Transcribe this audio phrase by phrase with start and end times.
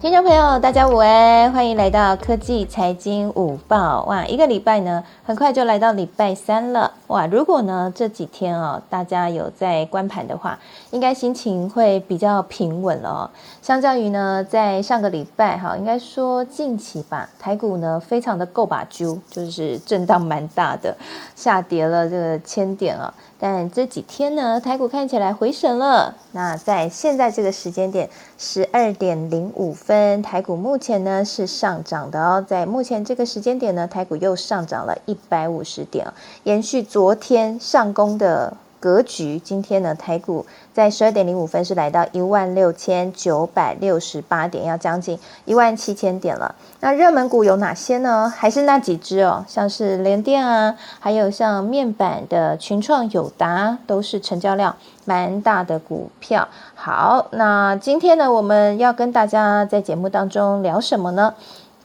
[0.00, 4.04] 听众朋友，大家午安，欢迎来到科技财经午报。
[4.04, 6.92] 哇，一个礼拜呢，很快就来到礼拜三了。
[7.08, 10.56] 哇，如果呢这几天哦，大家有在观盘的话，
[10.92, 13.30] 应该心情会比较平稳了哦。
[13.60, 20.96] 相较于呢，在上个礼拜哈，应该说近期吧，台股呢非常的够把揪，就是震荡蛮大的，
[21.34, 23.12] 下跌了这个千点啊。
[23.38, 26.14] 但这几天呢，台股看起来回神了。
[26.32, 32.44] 那在现在这个时间点，十二点零五分，台股目前呢是上涨的哦。
[32.46, 36.06] 在目前这个时间点呢，台股又上涨了一百五十点
[36.42, 38.56] 延续昨天上攻的。
[38.80, 46.54] 格局，今天呢，台股在十二点零五分是来到一万六千九百六十八点，要将近一万七千点了。
[46.80, 48.32] 那热门股有哪些呢？
[48.36, 56.46] 还是那几只哦，像是联电啊，还有像面板的群创、友达，都是成交量蛮大的股票。
[56.74, 61.34] 好，那今天呢，我们要跟大家在节目当中聊什么呢？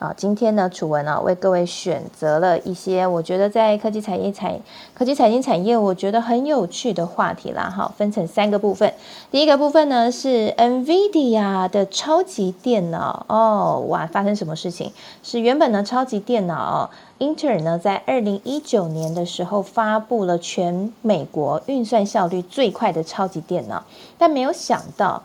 [0.04, 4.54] 啊，今天呢，楚文啊为各位选择了一些我觉得在科技产业、产
[4.94, 7.74] 科技财经产业，我觉得很有趣的话题啦。
[7.74, 8.94] 哈，分成三个部分。
[9.32, 14.92] 第一个部分呢是 NVIDIA 的超级电脑哦，哇，发生什么事情？
[15.24, 23.82] 是原本呢超级电脑英特尔呢在二零一九年的时候发布了全美国运算效率最快的超级电脑，
[24.18, 25.24] 但没有想到。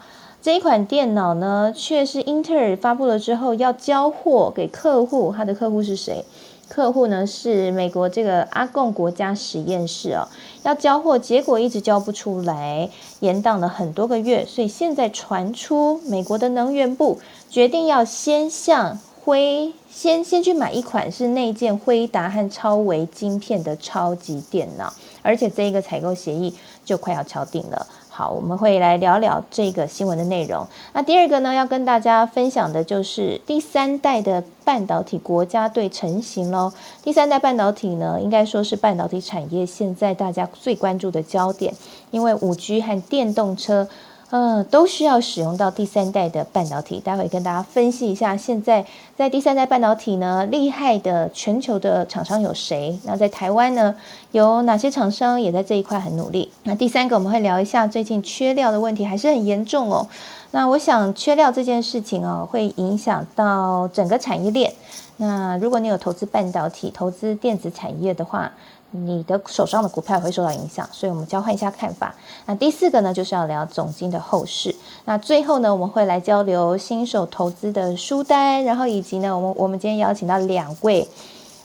[0.49, 5.31] 这一款电脑呢，却是英特尔发布了之后要交货给客户。
[5.31, 6.25] 他的客户是谁？
[6.71, 10.27] 客户呢是美国这个阿贡国家实验室哦，
[10.63, 12.89] 要交货，结果一直交不出来，
[13.21, 14.47] 延宕了很多个月。
[14.47, 17.19] 所以现在传出美国的能源部
[17.51, 24.91] 决定要先向辉先先去买一款是内建辉达和超维晶片的超级电脑，
[25.21, 26.55] 而且这一个采购协议
[26.87, 27.87] 就快要敲定了。
[28.19, 30.67] 好，我们会来聊聊这个新闻的内容。
[30.93, 36.73] 那第二个呢，要跟大家分享的就是第三代的半导体国家队成型喽。
[37.01, 41.73] 第三代半导体呢，应该说是半导体产业现在大家最关注的焦点，
[42.11, 43.87] 因为五 G 和电动车。
[44.31, 47.01] 呃，都需要使用到第三代的半导体。
[47.01, 48.85] 待会跟大家分析一下，现在
[49.17, 52.99] 在第三代半导体呢，厉害的全球的厂商有谁？
[53.05, 53.95] 那在台湾呢，
[54.33, 56.53] 有哪些厂商也在这一块很努力？
[56.65, 60.07] 那第三个，我们会聊一下最近缺料的问题还是很严重哦。
[60.51, 64.71] 那我想缺料这件事情哦，会影响到整个产业链。
[65.17, 68.53] 那如果你有投资半导体、投资电子产业的话，
[68.91, 72.15] 你的手上的股票也会受到影响，所以我们交换一下看法。
[72.47, 74.75] 那第四个呢，就是要聊总金的后市。
[75.05, 81.07] 那最后呢，我们会来交流新手投资的书单，然后以及呢，我们我们今天邀请到两位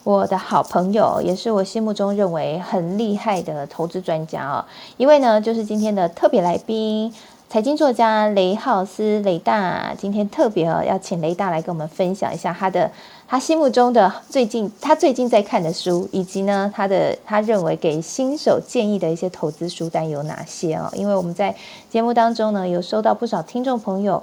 [0.03, 4.65] 我的好朋友，也是我心目中认为很厉害的投资专家哦。
[4.97, 7.13] 一位呢，就是今天的特别来宾。
[7.49, 12.89] 财经作家雷浩斯雷大今天特别，要请雷大来跟我们分享一下他的
[13.33, 20.87] 他心目中的最近他最近在看的书，以及呢他的他认为给新手建议的一些投资书单有哪些哦？
[20.93, 21.55] 因为我们在
[21.89, 24.21] 节目当中呢有收到不少听众朋友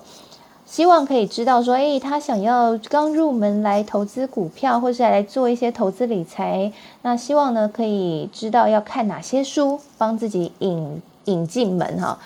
[0.64, 6.70] 希望可以知道说，哎，他想要刚入门来投资股票，或是来做一些投资理财，
[7.02, 12.16] 那希望呢可以知道要看哪些书，帮自己引引进门哈。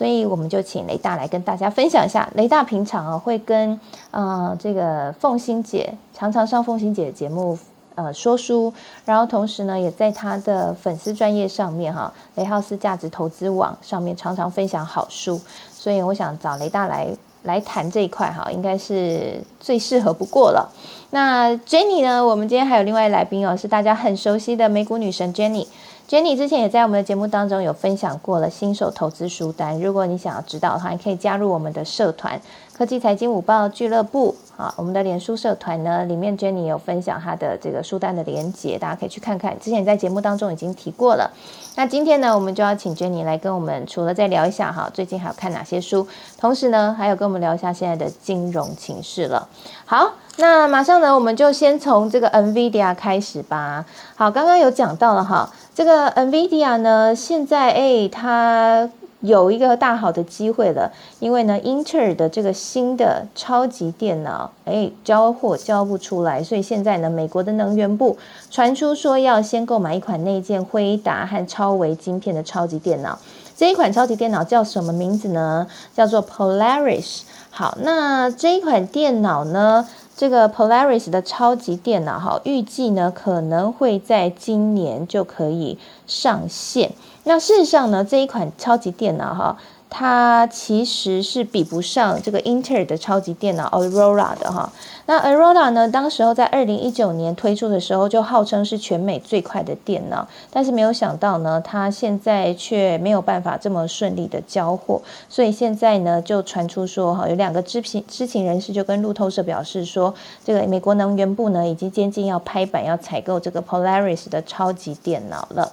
[0.00, 2.26] 所以我们就请雷大来跟大家分享一下。
[2.34, 3.78] 雷大平常啊会跟
[4.12, 7.58] 呃这个凤欣姐常常上凤欣姐的节目
[7.96, 8.72] 呃说书，
[9.04, 15.38] 然后同时呢也在他的粉丝专业上面哈雷浩斯价值投资网上面常常分享好书。
[15.70, 17.08] 所以我想找雷大来
[17.42, 20.66] 来谈这一块哈，应该是最适合不过了。
[21.10, 25.66] 那 Jenny 呢，我们今天还有另外来宾哦，是大家很熟悉的美股女神 Jenny。
[26.10, 32.40] Jenny 之前也在我们的节目当中有分享过了新手投资书单，如果你想要知道的话，你可以加入我们的社团
[32.80, 39.54] 科技财经午报俱乐部啊，我们的脸书社团呢，里面 Jenny 有分享她的这个书单的连接，大家可以去看看。
[39.60, 41.30] 之前在节目当中已经提过了。
[41.76, 46.08] 那今天呢，我们就要请 Jenny 来跟我们，除了再聊一下哈，最近还有看哪些书，
[46.38, 49.46] 同时呢，还有跟我们聊一下现在的金融情势了。
[49.84, 50.12] 好。
[50.36, 53.84] 那马上呢，我们就先从这个 NVIDIA 开始吧。
[54.14, 58.88] 好，刚刚有讲到了哈，这个 NVIDIA 呢，现在哎，它
[59.20, 68.16] 有一个大好的机会了，因为呢，英特尔的这个新的超级电脑哎，交货交不出来，所以现在呢，美国的能源部
[68.50, 73.18] 传出说要先购买一款内建辉达和超维晶片的超级电脑。
[73.56, 75.66] 这一款超级电脑叫什么名字呢？
[75.94, 77.20] 叫做 Polaris。
[77.50, 79.86] 好，那这一款电脑呢？
[80.16, 86.92] 这个 Polaris 的超级电脑哈，预计呢可能会在今年就可以上线。
[87.24, 89.56] 那事实上呢，这一款超级电脑哈，
[89.90, 94.72] 它其实是比不上这个英特尔的超级电脑 Aurora 的哈。
[95.06, 110.14] 那 Aurora 呢，当时候在二零一九年推出的时候，就号称是全美最快的电脑，但是没有想到呢，它现在却没有办法这么顺利的交货，所以现在呢，就传出说哈，有两个知情知情人士就跟路透社表示说，
[110.44, 115.72] 这个美国能源部呢，已经接近要拍板要采购这个 Polaris 的超级电脑了。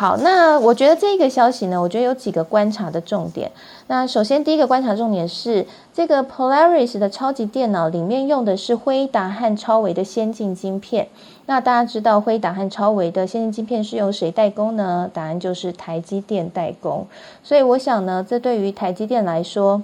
[0.00, 3.52] 好，那我觉得这个消息呢，我觉得有几个观察的重点。
[3.86, 11.08] 那首先，第一个观察重点是这个 Polaris 的超级电脑里面用的是辉达和超维的先进晶片。
[11.44, 15.10] 那大家知道辉达和超维的先进晶片是由谁代工呢？
[15.12, 17.06] 答案就是台积电代工。
[17.44, 19.82] 所以我想呢，这对于台积电来说，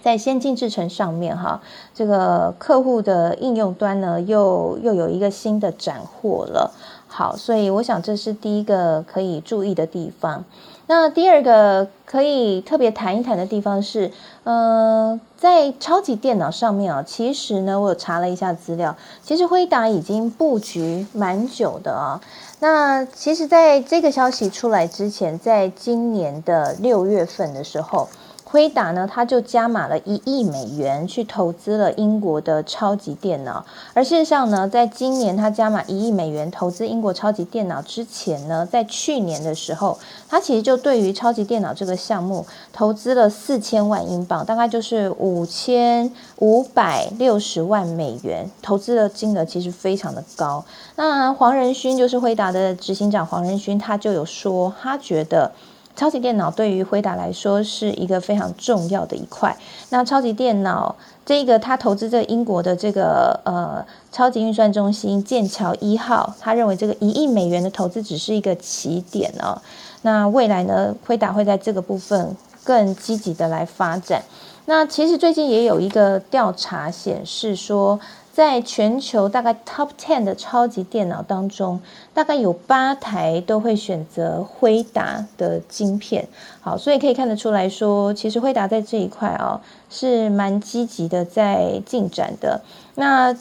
[0.00, 1.60] 在先进制程上面，哈，
[1.94, 6.72] 这个客户的应用端呢，又又有一个新的斩获了。
[7.14, 10.42] 好，所以我想这是第一个可以注意的地方。
[10.86, 14.10] 那第二个可以特别谈一谈的地方是，
[14.44, 22.18] 呃，在超级电脑上面啊，其实呢，我有查了一下资料，其实辉达已经布局蛮久的啊。
[22.60, 28.08] 那其实在这个消息出来之前，在今年的六月份的时候。
[28.52, 33.64] 辉达呢，他就加码了一亿美元去投资了英国的超级电脑。
[33.94, 42.44] 而事实上呢，在今年他加码一亿美元投资英国超级电脑之前呢，在去年的时候，他其实就对于超级电脑这个项目
[42.74, 50.62] 投资了四千万英镑，大概就是五千五百六十万美元，投资的金额其实非常的高。
[50.96, 55.50] 那黄仁勋就是辉达的执行长，黄仁勋他就有说，他觉得。
[55.94, 59.56] 超级电脑对于辉达来说是一个非常重要的一块。
[59.90, 60.94] 那超级电脑
[61.24, 69.60] 这个，他投资这英国的这个呃超级运算中心剑桥一号，他认为这个一亿美元的投资只是一个起点哦。
[70.02, 74.22] 那未来呢，辉达会在这个部分更积极的来发展。
[74.64, 78.00] 那其实最近也有一个调查显示说。
[78.32, 81.78] 在全球大概 top ten 的超级电脑当中，
[82.14, 86.26] 大概有八台都会选择辉达的晶片。
[86.62, 92.62] 好，所以可以看得出来说，其实辉达在这一块啊是蛮积极的在进展的。
[92.94, 93.36] 那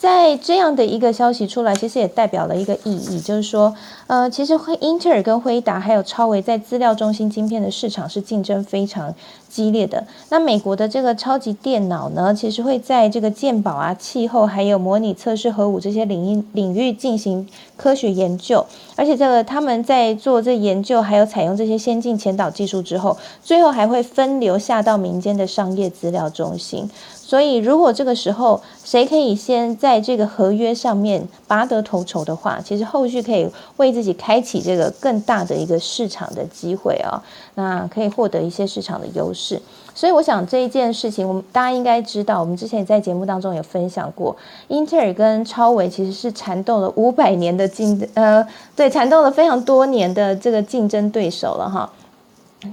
[0.00, 3.74] 在这样的一个消息出来，其实也代表了一个意义，就是说，
[4.06, 9.14] 呃，其实辉英特尔跟辉达还有超维在资料中心晶片的市场是竞争非常
[9.50, 10.06] 激烈的。
[10.30, 17.46] 那美国的这个超级电脑呢，其实会在这个鉴宝啊、气候还有模拟测试核武这些领域领域进行
[17.76, 18.64] 科学研究，
[18.96, 26.88] 而且这个他们在做这研究，还有采用这些先进前导技术之后，最后还会分流下到民间的商业资料中心。
[27.30, 37.22] 所以，如果这个时候谁可以先在这个合约上面拔得头筹的话，其实后续可以为自己开启这个更大的一个市场的机会啊，
[37.54, 39.62] 那可以获得一些市场的优势。
[39.94, 44.36] 所以，我想这一件事情，我们大家应该知道，我们之前也在节目当中有分享过，
[44.66, 48.44] 英特尔跟超维其实是缠斗了五百年的竞，呃，
[48.74, 51.88] 对，缠斗了非常多年的这个竞争对手了哈。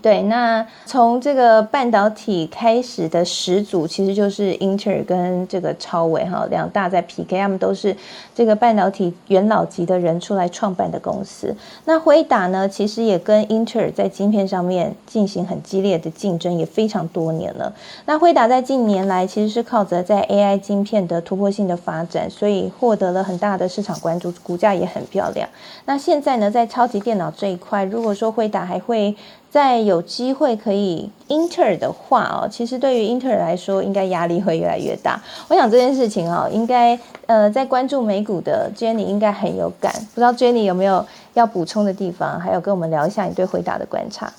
[0.01, 7.95] 对，那从这个半导体开始的始祖，其实就是英特尔跟这个超微哈两大在 PK，他们都是
[8.35, 11.55] 这个半导体元老级的人出来创办的公司。
[11.85, 17.73] 那辉达呢，其实也跟英特尔在晶片上面进行很激烈的竞争，也非常多年了。
[18.05, 25.47] 那辉达在近年来其实是靠着在 AI 晶片的突破性的发展，所以获得了很大的市场关注，股价也很漂亮。
[25.85, 29.15] 那现在呢，在超级电脑这一块，如果说辉达还会
[29.57, 35.19] 在有机会可以英特尔的话哦，其实对于英特尔来说，应该压力会越来越大。
[35.47, 39.91] 我想这件事情哦，应该呃，在关注美股的 Jenny 应该很有感。
[40.13, 44.31] 不知道 Jenny 有没有要补充的地方，还有跟我们聊一下你对回答的观察。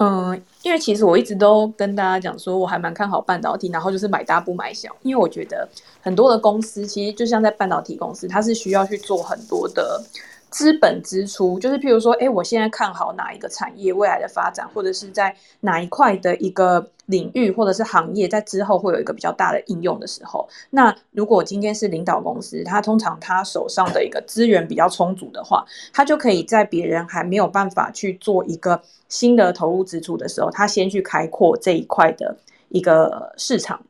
[0.00, 5.68] 嗯，因为其实我一直都跟大家讲说，我还蛮看好半导体，然后就是买大不买小，因为我觉得
[6.02, 10.02] 很多的公司其实就像在半导体公司，它是需要去做很多的。
[10.50, 32.36] 资本支出就是，譬如说，哎，我现在看好哪一个产业未来的发展，或者是在哪一块的一个领域或者是行业，在之后会有一个比较大的应用的时候，那如果今天是领导公司，他通常他手上的一个资源比较充足的话，他就可以在别人还没有办法去做一个新的投入支出的时候，他先去开阔这一块的
[32.70, 33.80] 一个市场。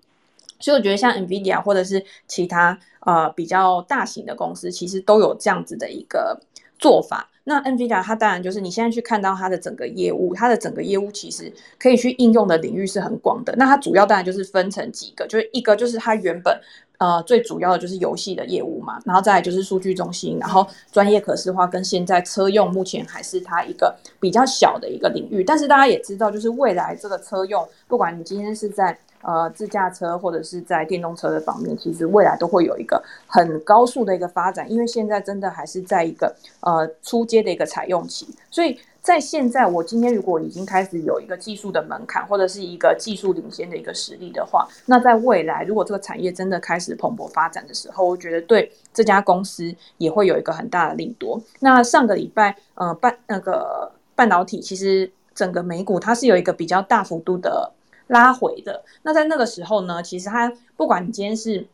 [0.58, 6.40] 所以我觉得像 NVIDIA 或者是其他呃比较大型的公司，其实都有这样子的一个
[6.78, 7.28] 做法。
[7.44, 13.54] 那 NVIDIA 它当然就是你现在去看到它的整个业务，它的整个业务其实可以去应用的领域是很广的。
[13.56, 16.60] 那它主要当然就是分成几个，就是一个就是它原本
[16.98, 38.78] 呃，最主要的就是游戏的业务嘛，然后再来就是数据中心，然后专业可视化跟现在车用目前还是它一个比较小的一个领域，但是大家也知道，就是未来这个车用，不管你今天是在呃自驾车或者是在电动车的方面，其实未来都会有一个很高速的一个发展，因为现在真的还是在一个呃初阶的一个采用期，所以。
[39.00, 51.40] 在现在，我今天如果已经开始有一个技术的门槛，或者是一个技术领先的一个实力的话，那在未来，如果这个产业真的开始蓬勃发展的时候，我觉得对这家公司也会有一个很大的利多。
[51.60, 57.72] 那上个礼拜，呃，半那个半导体其实整个美股它是有一个比较大幅度的
[58.08, 58.84] 拉回的。
[59.02, 61.66] 那在那个时候呢，其实它不管你今天是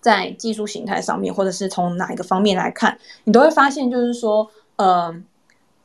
[0.00, 5.22] 在技术形态上面，或者是从哪一个方面来看，你都会发现就是说，呃。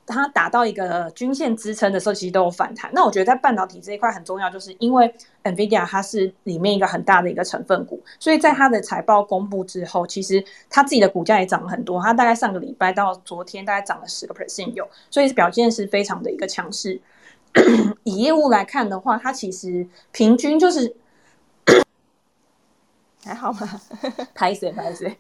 [0.10, 2.90] 它达到一个均线支撑的时候，其实都有反弹。
[2.94, 5.14] 那我觉得在半导体这一块很重要，就是因为
[5.44, 12.02] Nvidia 它是里面一个很大的一个成分股，所以在它的财报公布之后，其实它自己的股价也涨了很多。
[12.02, 16.98] 它大概上个礼拜到昨天大概涨了十个 percent 有，所以表现是非常的一个强势。
[18.04, 20.96] 以业务来看的话，它其实平均就是
[23.24, 23.82] 还好吗？
[24.34, 25.18] 拍水拍水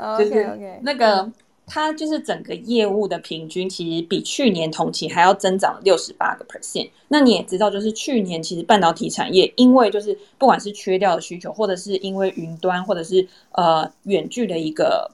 [0.00, 1.30] ？OK OK，那个。
[1.66, 6.90] 它就是整个业务的平均，其实比去年同期还要增长六十八个 percent。
[7.08, 15.10] 那你也知道，就是去年其实半导体产业，因为就是不管是缺掉的需求，或者是因为云端，或者是呃远距的一个。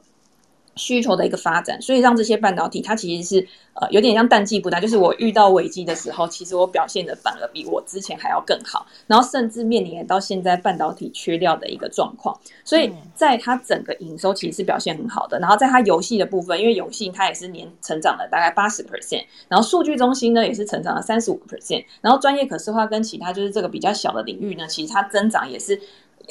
[0.80, 12.34] 需求的一个发展，所以让这些半导体它其实是呃有点像淡季不淡，就是我遇到危机的时候，其实我表现的反而比我之前还要更好，然后甚至面临到现在半导体缺料的一个状况，
[12.64, 15.38] 所以在它整个营收其实是表现很好的。
[15.38, 25.78] 然后在它游戏的部分，因为游戏它也是年成长了大概八十 percent，然后数据中心呢也是成长了三十五 percent，然后专业可视化跟其他就是这个比较小的领域呢，其实它增长也是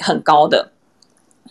[0.00, 0.72] 很高的，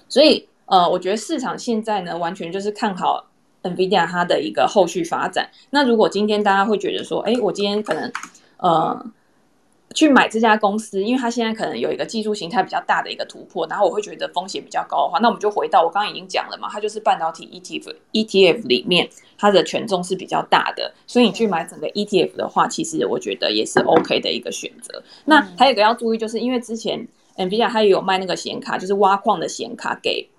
[0.10, 0.49] 所以。
[0.70, 3.26] 呃，我觉得市场现在呢，完全就是看好
[3.64, 5.50] Nvidia 它的一个后续发展。
[5.72, 8.12] 那如果今天大家会觉得说，哎，我今天可能
[8.58, 9.06] 呃
[9.96, 19.10] 去买这家公司，因为它现在可能有一个技术形态比较大的一个突破，然后我会觉得风险比较高的话，那我们就回到我刚刚已经讲了嘛，它就是半导体 ETF ETF 里面
[19.40, 25.02] 它的权重是比较大的，所以你去买整个 ETF 的话，其实我觉得也是 OK 的一个选择。
[25.26, 27.08] 那还有一个要注意，就是因为之前
[27.38, 30.30] Nvidia 它也有卖那个显卡，就是挖矿的显卡给。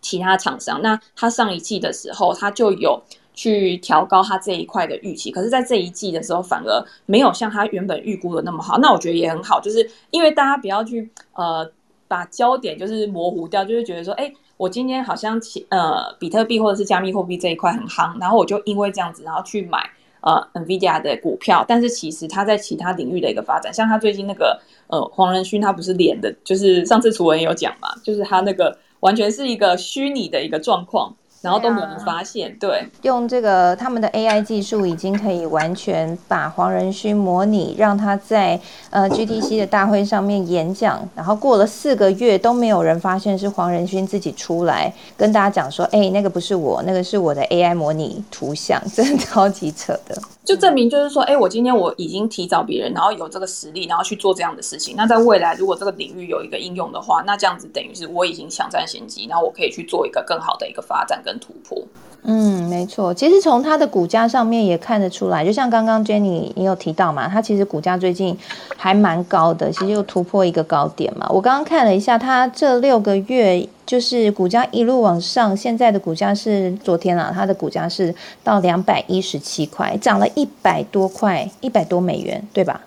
[0.00, 3.00] 其他厂商，那他上一季的时候，他就有
[3.34, 8.78] 去调高他这一块的预期，可是，在这一季的时候，反而没有像他原本预估的那么好。
[8.78, 11.70] 那我觉得也很好，就是因为大家不要去呃
[12.08, 19.78] 把焦点就是模糊掉，就是觉得说，哎，我今天好像呃比特币或者是加密货币这一块很夯，然后我就因为这样子，然后去买
[20.20, 28.76] 呃 Nvidia 的股票，但是其实他在其他领域的一个发展，像他最近那个呃黄仁勋，他不是脸的，就是上次楚文有讲嘛，就是他那个。
[29.02, 31.21] 完全是一个虚拟的一个状况。
[31.42, 38.58] 然后都没有人发现，对，用这个他们的 AI 技术已经可以完全把黄仁勋模拟，让他在
[38.90, 61.31] 呃 GTC 的大会上面演讲，然后过了四个月都没有人发现是黄仁勋自己出来跟大家讲说，哎，那个不是我，那个是我的 AI 模拟图像，真的超级扯的，就证明就是说，哎，我今天我已经提早别人，然后有这个实力，然后去做这样的事情，那在未来如果这个领域有一个应用的话，那这样子等于是我已经抢占先机，然后我可以去做一个更好的一个发展跟。
[61.38, 61.78] 突破，
[62.22, 63.12] 嗯，没错。
[63.12, 68.36] 其实从它的股价上面也看得出来，就像刚刚 Jenny 也有提到嘛，它其实股价最近
[68.76, 71.26] 还蛮高的，其实又突破一个高点嘛。
[71.30, 82.80] 我刚刚看了一下，它这六个月就是股价一路往上，现在的股价是昨天啊，它的股价是到两百一十七块，涨了一百多块，一百多美元，对吧？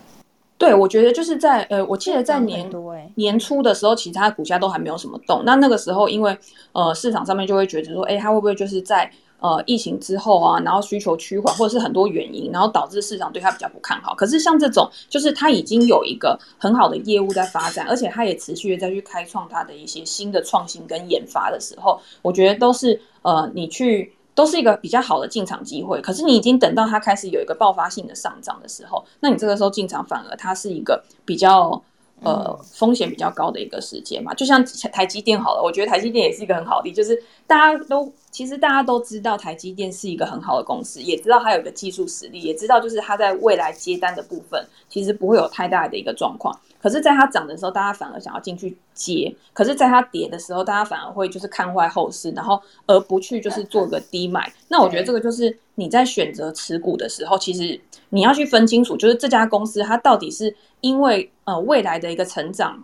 [0.58, 2.70] 对，我觉得就是在呃，我记得在年
[3.16, 5.42] 年初的时候，其他股价都还没有什么动。
[5.44, 6.36] 那那个时候，因为
[6.72, 14.14] 呃市场上面就会觉得说，哎，它会不会就是在呃疫情之后啊，然后需求趋缓，或者是很多原因，然后导致市场对它比较不看好。
[14.14, 24.15] 可是像这种，就是它已经有一个很好的业务在发展，而且它也持续的在去开创它的一些新的创新跟研发的时候，我觉得都是呃你去。
[24.36, 31.82] 都是一个比较好的进场机会，可是你已经等到它开始有一个爆发性的上涨的时候，那你这个时候进场反而它是一个比较
[32.22, 34.34] 呃风险比较高的一个时间嘛。
[34.34, 34.62] 就像
[34.92, 46.54] 台积电好了，我觉得台积电也是一个很好的，就是大家都其实大家都知道台积电是一个很好的公司，也知道它有一个技术实力，也知道就是它在未来接单的部分其实不会有太大的一个状况。
[46.86, 54.52] 可是，在它涨的时候，大家反而想要进去接；可是，在它跌的时候，大家反而会就是看坏后市，然后而不去就是做个低买。
[54.68, 62.80] 那我觉得这个就是你在选择持股的时候，其实你要去分清楚，就是这家公司它到底是因为呃未来的一个成长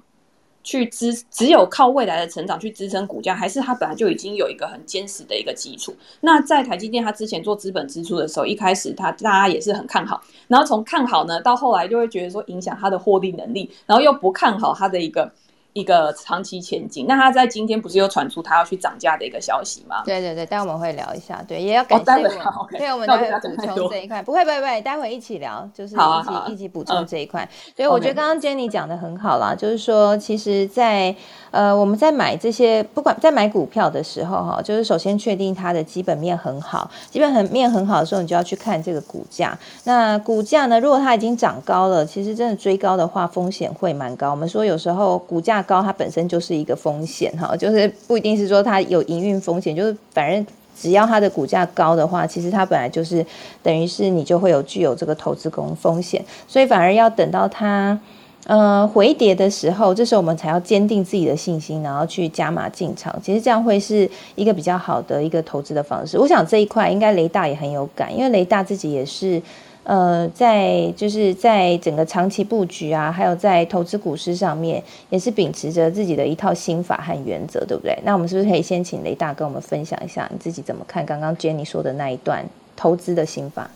[0.62, 5.95] 去支，只有靠未来的成长去支撑股价，还是它本来就已经有一个很坚实的一个基础？
[6.21, 15.33] 那在台积电它之前做资本支出的时候，一开始它大家也是很看好，然后从看好呢到后来就会觉得说影响它的获利能力，然后又不看好它的一个。
[15.75, 20.02] 一个长期前景，那他在今天不是又传出他要去涨价的一个消息吗？
[20.05, 22.31] 对对对，待会我们会聊一下，对，也要感谢我们，
[22.79, 27.49] 对，我们待会补充这一块，不会不会不会，待会一起聊，就是一起一起补充这一块。
[27.75, 31.14] 所以我觉得刚刚 Jenny 讲的很好啦，就是说，其实，在
[31.50, 39.59] 呃我们在买这些，不管在买股票的时候哈，就是首先确定它的基本面很好，基本很面很好的时候，你就要去看这个股价。
[39.85, 44.33] 那股价呢，如果它已经涨高了，其实真的追高的话，风险会蛮高。
[44.33, 45.62] 我们说有时候股价。
[45.62, 53.25] 高，它本身就是一个风险哈，就是不一定是说它有营运风险，就是反正只要它的股价高的话，其实它本来就是
[53.62, 57.99] 等于是你就会有具有这个投资工风险，所以反而要等到它
[58.47, 63.14] 呃回跌的时候，这时候我们才要坚定自己的信心，然后去加码进场。
[63.23, 66.19] 其实这样会是一个比较好的一个投资的方式。
[66.19, 69.40] 我想这一块应该雷大也很有感，因为雷大自己也是。
[69.85, 77.99] 呃，在就是在整个长期布局啊，还有在投资股市上面，也是秉持着自己的一套心法和原则，对不对？
[78.05, 83.69] 那我们是不是可以先请雷大跟我们分享一下你自己怎么看刚刚 Jenny 说的那一段投资的心法？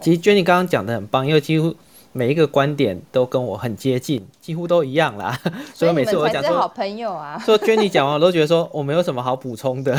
[0.00, 1.74] 其实 Jenny 刚刚讲的很棒，因为几乎
[2.12, 5.40] 每一个观点都跟我很接近，几乎都一样啦。
[5.72, 9.96] 所以每次我讲说好朋友啊， 说 Jenny 讲完，我都觉得说我没有什么好补充的。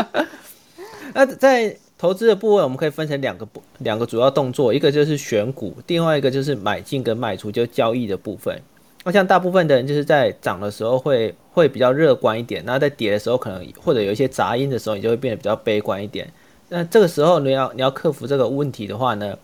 [1.14, 8.58] 那在投资的部分，我们可以分成两个部两个主要动作，一个就是选股，另外一个就是买进跟卖出，就交易的部分。
[9.04, 16.26] 那像大部分的人就是在涨的时候会会比较乐观一点，那在跌的时候可能或者有一些杂音的时候，你就会变得比较悲观一点。
[16.70, 19.36] 那这个时候你要你要克服这个问题的话呢，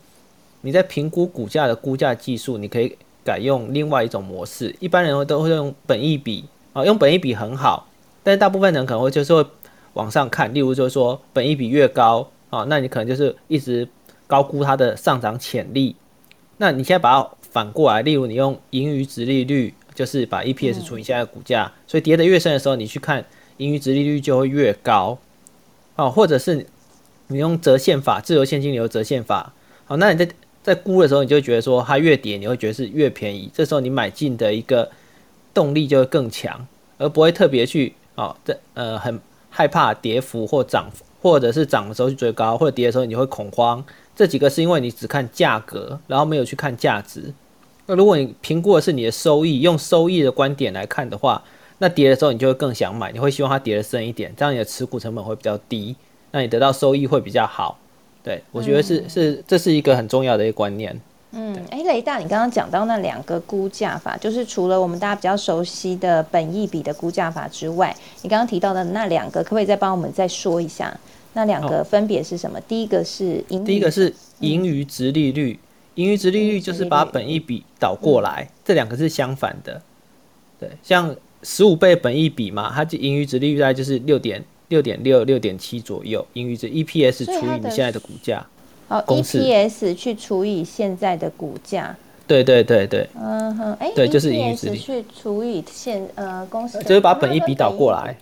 [0.62, 4.74] 你在评估股价的估价技术，你可以改用另外一种模式。
[4.80, 7.86] 一般人都会用本益比啊，用本益比很好，
[8.22, 9.46] 但是大部分人可能会就是会
[9.92, 12.26] 往上看，例如就是说本益比越高。
[12.58, 13.88] 啊，那你可能就是一直
[14.26, 15.94] 高估它的上涨潜力。
[16.58, 23.24] 那你现在把它反过来，例如你用盈余值利率，就是把 EPS 除以现在的股价，所以跌得越深的时候，你去看
[23.58, 25.18] 盈余值利率就会越高。
[25.96, 26.66] 哦，或者是
[27.28, 29.52] 你用折现法，自由现金流折现法。
[29.86, 30.28] 好，那你在
[30.62, 33.50] 在估的时候，你就觉得说它越跌，你会觉得是越便宜。
[33.54, 34.90] 这时候你买进的一个
[35.54, 36.66] 动力就会更强，
[36.98, 41.04] 而不会特别去哦，这呃很害怕跌幅或涨幅。
[41.26, 43.84] 或者是涨的时候去追高，或者跌的时候你会恐慌，
[44.14, 47.32] 这几个是因为你只看价格，然后没有去看价值。
[47.86, 51.42] 那如果你评估的是你的收益，用收益的观点来看的话，
[51.78, 55.96] 那跌的时候你就会更想买，你会希望它跌的深一点，这样你的持股成本会比较低，
[56.30, 57.76] 那你得到收益会比较好。
[58.22, 61.00] 对我觉得是是这是一个很重要的一个观念。
[61.32, 70.98] 嗯，哎，雷大，你刚刚讲到那两个估价法，就是除了我们大家比较熟悉的本益比的估价法之外，你刚刚提到的那两个，可不可以再帮我们再说一下？
[71.36, 72.58] 那两个分别是什么？
[72.62, 75.58] 第一个是盈，第一个是盈余值利率，
[75.96, 79.82] 盈余值利率就是把本益比倒过来，这两个是相反的。
[80.58, 88.46] 对，像十五倍本益比嘛，它就盈余值利率大概就是六点六点六六点七左右，盈余值 EPS 除以你现在的股价。
[88.88, 91.94] 哦，EPS 去除以现在的股价。
[92.26, 93.06] 对对对对。
[93.14, 98.16] 嗯哼，哎，对，就是盈余值去除以现呃公司，就是把本益比倒过来，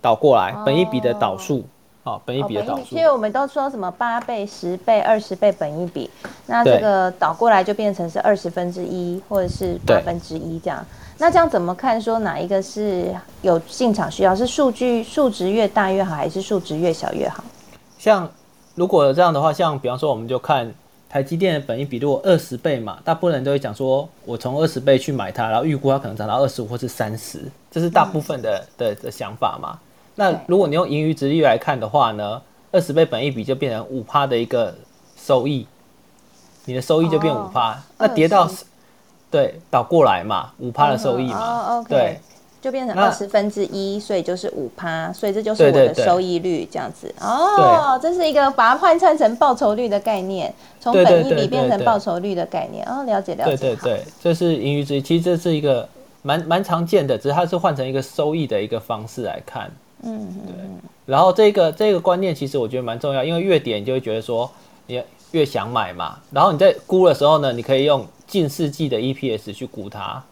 [0.00, 1.62] 倒过来，本益比的倒数。
[2.04, 6.10] 好，本一比的导数，因为我们都说什么八倍、十倍、二十倍本一比，
[6.46, 10.84] 那这个倒过来就变成是二十分之一，或者是八分之一这样。
[11.16, 11.98] 那这样怎么看？
[11.98, 13.06] 说哪一个是
[13.40, 14.36] 有进场需要？
[14.36, 17.42] 是数据数值越大越好，还是数值越小越好？
[17.98, 18.30] 像
[18.74, 20.70] 如果这样的话，像比方说，我们就看
[21.08, 29.78] 台积电的本益比，如果二十倍嘛，大部分人都会讲说，我从二十倍去买它，然后预估它可能涨到二十五或是三十，这是大部分的的的想法嘛。
[30.16, 34.74] 那如果你用盈余值率来看的话呢，二十倍本益比就变成五趴的一个
[35.16, 35.66] 收益，
[36.66, 37.80] 你的收益就变五趴。
[37.98, 38.48] 那跌到
[39.30, 42.20] 对倒过来嘛，五趴的收益嘛，对，
[42.62, 47.12] 就变成二十分之一，所以就是五趴，所以这就是我的收益率这样子。
[47.20, 52.86] 哦，这是一个把它换算成报酬率的概念，从本益比变成报酬率的概念。
[52.88, 53.56] 哦，了解了解。
[53.56, 55.88] 对对对，这是盈余值，其实这是一个
[56.22, 59.70] 蛮蛮常见的，只是它是换成一个收益的一个方式来看。
[60.04, 60.54] 嗯，对。
[61.06, 64.50] 然后这个这个观念其实我觉得蛮重要，因为越点你就会觉得说
[64.86, 66.18] 你越想买嘛。
[66.30, 70.22] 然后你在估的时候呢，你可以用近世纪的 EPS 去估它，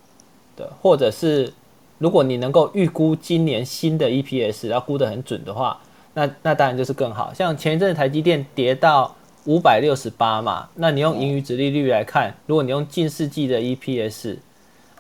[0.57, 0.67] 对。
[0.81, 1.53] 或者是
[1.99, 5.79] 如果你能够预估今年新的 EPS，然后估得很准的话，
[6.15, 7.33] 那那当然就是更好。
[7.35, 14.37] 像前一阵台积电跌到五百六十八嘛，那你用盈余值利率来看，如果你用近世纪的 EPS，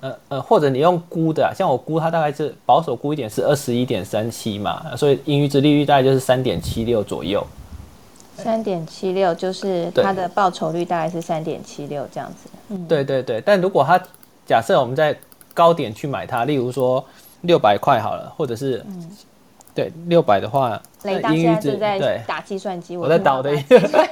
[0.02, 7.46] 呃呃，或者你用估的，像我估它大概是保守估一点是二十一点三七嘛，所以盈余值利率大概就是三点七六左右。
[8.36, 12.50] 三点七六就是它的报酬率大概是三点七六这样子。
[12.70, 13.40] 嗯，对对对。
[13.42, 13.96] 但如果它
[14.44, 15.16] 假设我们在
[15.54, 17.04] 高点去买它，例如说
[17.42, 18.84] 六百块好了，或者是
[19.72, 23.54] 对六百的话，雷达现在正在打计算机，我在导的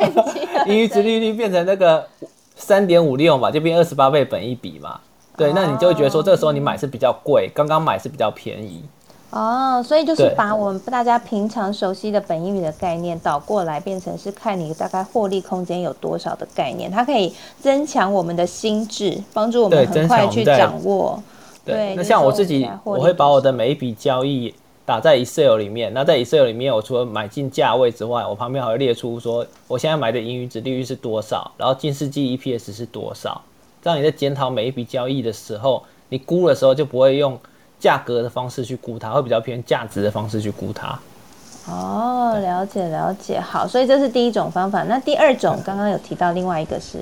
[0.68, 2.06] 盈余值利率变成那个
[2.54, 5.00] 三点五六嘛，就变二十八倍本一比嘛。
[5.40, 8.84] 对，那你就会觉得说，这个时候你买是比较贵，刚刚买是比较便宜。
[9.30, 21.18] 哦，所以就是把我们大家平常熟悉的本益比的概念倒过来，变成是看你大概获利空间有多少的概念，它可以增强我们的心智，帮助我们很快去掌握。
[21.64, 24.52] 对，那像我自己，我会把我的每一笔交易
[24.84, 25.90] 打在 Excel 里面。
[25.94, 33.40] 那在 Excel 里面，我除了买进价位之外，我旁边还会列出说，我现在买的盈余值利率是多少，然后近世纪 EPS 是多少。
[33.82, 37.38] 这样你在检讨每一笔交易的时候，你估的时候就不会用
[37.78, 40.98] 价格的方式去估它，会比较偏价值的方式去估它。
[41.66, 44.82] 哦，了解了解，好，所以这是第一种方法。
[44.82, 46.98] 那第二种刚刚有提到另外一个是，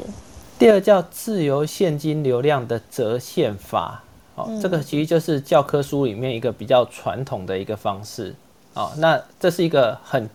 [0.59, 4.03] 第二叫自由现金流量的折现法。
[4.37, 8.35] 哦，这个其实就是教科书里面一个比较传统的一个方式。
[8.75, 10.31] 哦，那这是一个很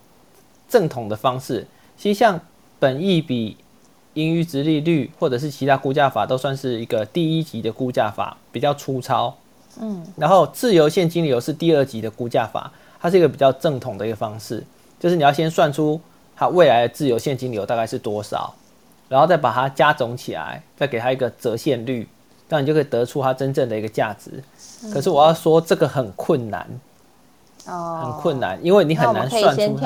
[0.68, 1.66] 正统的方式。
[1.96, 2.38] 其实像
[2.78, 3.56] 本益比。
[4.14, 9.36] 盈余值利率或者是其他估价法都算是一个第一级的估价法，比较粗糙。
[9.80, 14.62] 嗯，然后自由现金流是第二级的估价法，它是一个比较正统的一个方式，
[15.00, 16.00] 就是你要先算出
[16.36, 18.54] 它未来的自由现金流大概是多少，
[19.08, 22.06] 然后再把它加总起来，再给它一个折现率，
[22.48, 24.30] 这样你就可以得出它真正的一个价值。
[24.92, 26.68] 可是我要说这个很困难。
[27.66, 29.78] 哦，很困难，因为你很难算出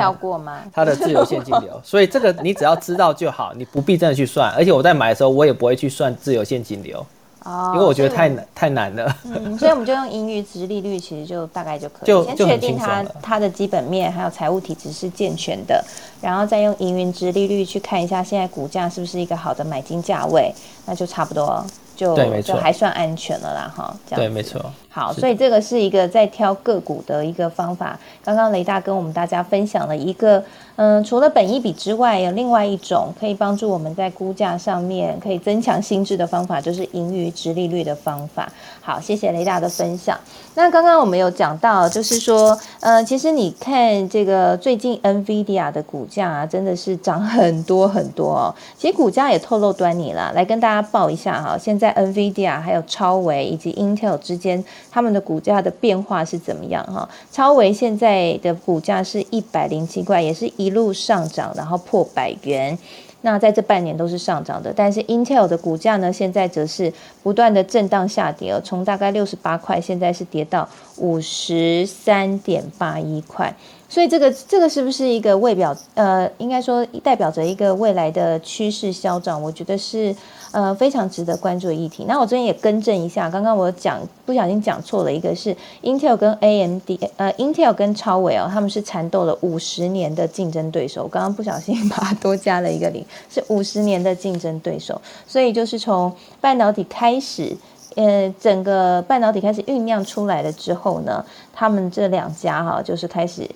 [0.74, 4.52] 它的自由现金流， 所以这个你只要知道就好，你不必真的去算。
[4.56, 7.06] 而且我在买的时候，我也不会去算自由现金流，
[7.44, 9.16] 哦，因为我觉得太难太难了。
[9.24, 15.84] 嗯，所以我们就用盈余值利率，其实就大概就可以 先确定它它的基本面还有财务体质是健全的，
[16.20, 20.52] 然后再用盈余值利率去看一下现在股价是不是一个好的买进价位，
[20.84, 21.64] 那就差不多。
[21.96, 24.64] 就就还算安全了啦，哈，对，没错。
[24.98, 27.98] 好，所以这个是一个在挑个股的一个方法。
[28.24, 30.42] 刚刚雷大跟我们大家分享了一个，
[30.76, 38.50] 嗯，除了本一比之外，有另外一种可以帮助我们在估价上面可以增强心智的方法，就是盈余值利率的方法。
[38.80, 40.18] 好，谢谢雷大的分享。
[40.54, 48.54] 那刚刚我们有讲到，就是说，呃，其实你看这个最近 NVIDIA 的股价啊，真的是涨很多很多哦。
[48.76, 51.78] 其实股价也透露端倪了，来跟大家报一下哈，现在。
[51.78, 56.84] 在 NVIDIA 还有超维以及 Intel 之间，他们的股价的变化是怎么样？
[56.86, 62.78] 哈，超维现在的股价是一百零七块，也是一路上涨，然后破百元。
[63.22, 73.52] 那在这半年都是上涨的，但是 Intel 的股价呢，现在则是不断的震荡下跌，从大概六十八块，现在是跌到五十三点八一块。
[73.88, 75.74] 所以这个这个是不是一个未表？
[75.94, 79.42] 呃，应该说代表着一个未来的趋势消长？
[79.42, 80.14] 我觉得是。
[80.50, 82.06] 呃，非常值得关注的议题。
[82.08, 91.02] 那我这边也更正一下，刚刚我讲不小心讲错了，一个是 Intel 跟 AMD，呃，Intel 跟超伟哦，他们是缠斗了五十年的竞争对手。
[91.02, 94.98] 我刚刚不小心把它多加了一个零， 是五十年的竞争对手。
[95.26, 97.54] 所以就是从半导体开始，
[97.96, 101.22] 呃，整个半导体开始酝酿出来了之后呢，
[101.52, 103.46] 他们这两家哈，就是开始。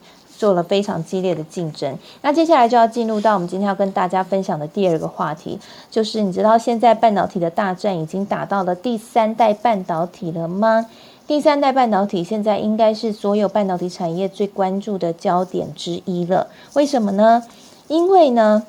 [0.43, 5.57] 做了非常激烈的竞争，那接下来就要进入到我们今天要跟大家分享的第二个话题，
[5.89, 10.87] 就是你知道现在半导体的大战已经打到了第三代半导体了吗？
[11.29, 16.49] 第三代半导体现在应该是所有半导体产业最关注的焦点之一了。
[16.75, 17.45] 为什么呢？
[17.87, 18.65] 因为呢，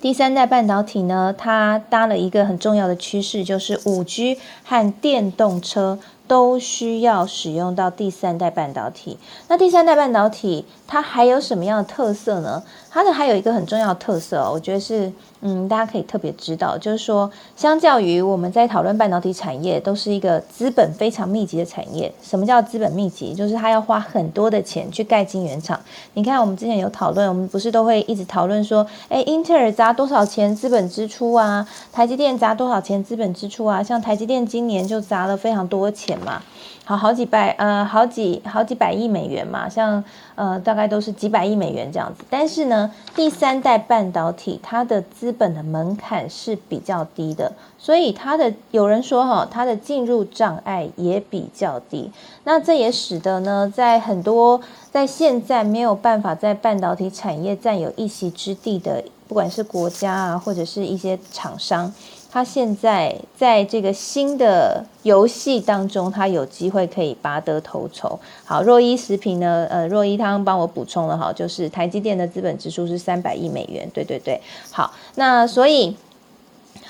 [0.00, 5.98] 第三代半导体呢，它搭了一个很重要的趋势，就是五 G 和电动车。
[6.26, 9.18] 都需要使用到第三代半导体。
[9.48, 12.62] 那第三代半导体它还有什么样的特色呢？
[12.92, 15.10] 它的还有一个很重要的特色，我觉得是。
[15.44, 22.14] 嗯，大家可以特别知道，就是说，相较于我们在讨论半导体产业，都是一个资本非常密集的产业。
[22.22, 23.34] 什么叫资本密集？
[23.34, 25.80] 就是它要花很多的钱去盖晶圆厂。
[26.14, 31.66] 你看，我们之前有讨论，我们不是都会一直讨论说，哎，英特尔砸多少钱资本支出啊？
[31.92, 33.82] 台积电砸多少钱资本支出啊？
[33.82, 36.40] 像台积电今年就砸了非常多钱嘛。
[36.84, 40.02] 好好几百呃好几好几百亿美元嘛，像
[40.34, 42.24] 呃大概都是几百亿美元这样子。
[42.28, 52.10] 但是呢，第三代半导体它的资本的门槛是比较低的，所以它的有人说哈，它的进入障碍也比较低。
[52.44, 59.04] 那这也使得呢，在很多在现在没有办法在半导体产业占有一席之地的。
[59.28, 61.90] 不管是国家啊，或者是一些厂商。
[62.32, 68.18] 他现在在这个新的游戏当中，他有机会可以拔得头筹。
[68.44, 69.66] 好，若一食品呢？
[69.68, 73.86] 呃，若一汤帮我补充了哈，就是台积电的资本支出是三百亿美元。
[73.92, 74.40] 对对对，
[74.70, 75.94] 好，那所以。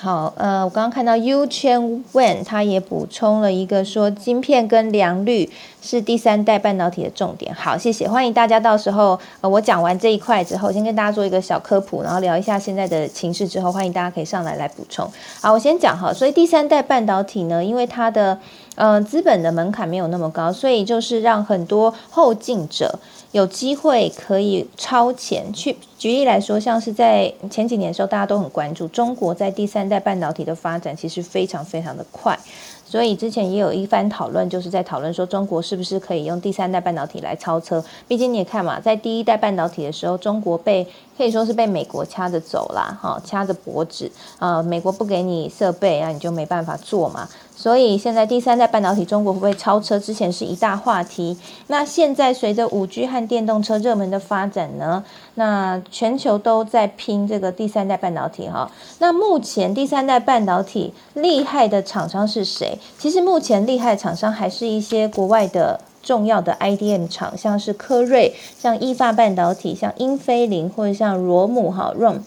[0.03, 5.49] 好，呃，我刚刚看到 U Chen Wen，他也补充了一个说，晶片跟良率
[5.81, 7.55] 是第三代半导体的重点。
[7.55, 15.09] 好，谢谢，欢迎大家到时候，呃，我讲完这一块之后，先跟大家做一个小科普，然后聊一下现在的情势之后，欢迎大家可以上来来补充。
[15.39, 18.37] 好，我先讲哈，所以第三代半导体呢，因为它的，
[18.75, 22.99] 嗯，资本的门槛没有那么高，所以就是让很多后进者。
[23.31, 32.37] 有机会可以超前去举例来说，像是在前几年的时候，大家都很关注中国在第三代半导体的发展，其实非常非常的快。
[32.85, 37.83] 所以之前也有一番讨论，就是在讨论说中国是不是可以用第三代半导体来超车。
[38.05, 40.85] 毕竟你也看嘛，在第一代半导体的时候，中国被
[41.17, 47.29] 可以说是被美国掐着走啦，哈，掐着脖子啊，美国不给你设备啊，你就没办法做嘛。
[47.55, 49.97] 所以现在第三代半导体中国会不会超车？
[49.97, 51.37] 之前是一大话题。
[51.67, 55.03] 那现在随着五 G 和电动车热门的发展呢，
[55.35, 58.69] 那全球都在拼这个第三代半导体哈。
[58.97, 62.79] 那目前第三代半导体厉害的厂商是谁？
[62.97, 72.17] 其实目前厉害厂商还是一些国外的重要的 IDM 厂，像是科瑞、像意法半导体、像英飞凌或者像罗姆哈 ROM。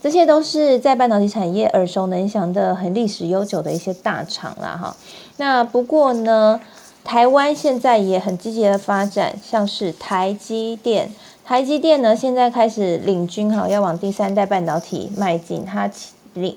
[0.00, 4.96] 这些都是在半导体产业耳熟能详的、很历史悠久的一些大厂啦，哈。
[5.38, 6.60] 那不过呢，
[7.02, 11.10] 台湾现在也很积极的发展，像是台积电，
[11.46, 15.88] 台积电呢现在开始领军哈，要往第三代半导体迈进，它。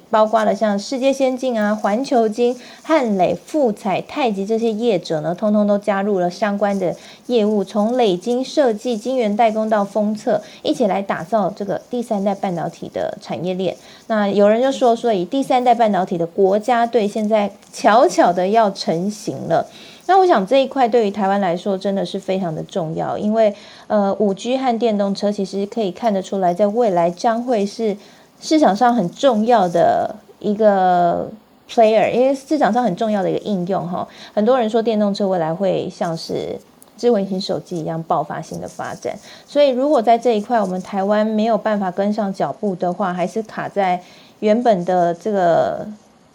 [0.10, 6.94] 包括了像世界先进啊、环球金、汉磊、富彩、太极这些业者呢，通通都加入了相关的
[7.28, 13.74] 业务，从磊晶设计、晶圆代工到封测，一起来打造这个第三代半导体的产业链。
[14.08, 19.66] 那有人就说，所以第三代半导体的国家队现在悄悄的要成型了。
[20.10, 23.54] 那我想这一块对于台湾来说真的是非常的重要，因为
[23.88, 27.96] 呃，五 G 和电动车其实可以看得出来，在未来将会是。
[28.42, 31.30] 市场上很重要的一个
[31.70, 36.58] player，因为市场上很重要的一个应用哈，很多人说电动车未来会像是
[36.96, 39.14] 智慧型手机一样爆发性的发展，
[39.46, 44.02] 所以如果在这一块我们台湾没有办法跟上脚步的话，还是卡在
[44.40, 45.86] 原本的这个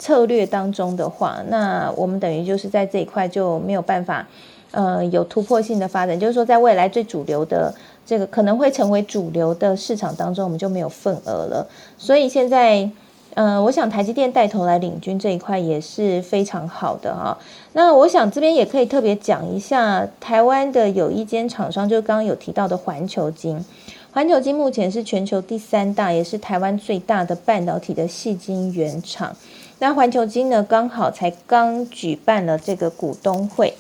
[0.05, 4.29] 策略当中的话，那我们等于就是在这一块就没有办法，
[4.71, 7.75] 呃，有突破性的发展，就是说在未来最主流的。
[8.07, 11.67] 这个可能会成为主流的市场当中，我们就没有份额了。
[11.97, 12.91] 所以现在，
[13.33, 17.39] 嗯，我想台积电带头来领军这一块也是非常好的哈。
[17.73, 23.65] 那我想这边也可以特别讲一下，台湾的有一间厂商，就刚刚有提到的环球晶。
[24.13, 29.35] 环球晶目前是全球第三大，也是台湾最大的半导体的细晶原厂。
[29.79, 33.75] 那环球金呢，刚好才刚举办了这个股东会。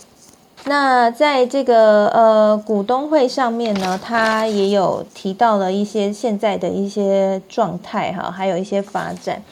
[0.64, 9.42] 那在这个呃股东会上面呢，他也有提到了一些现在的一些状态哈，还有一些发展。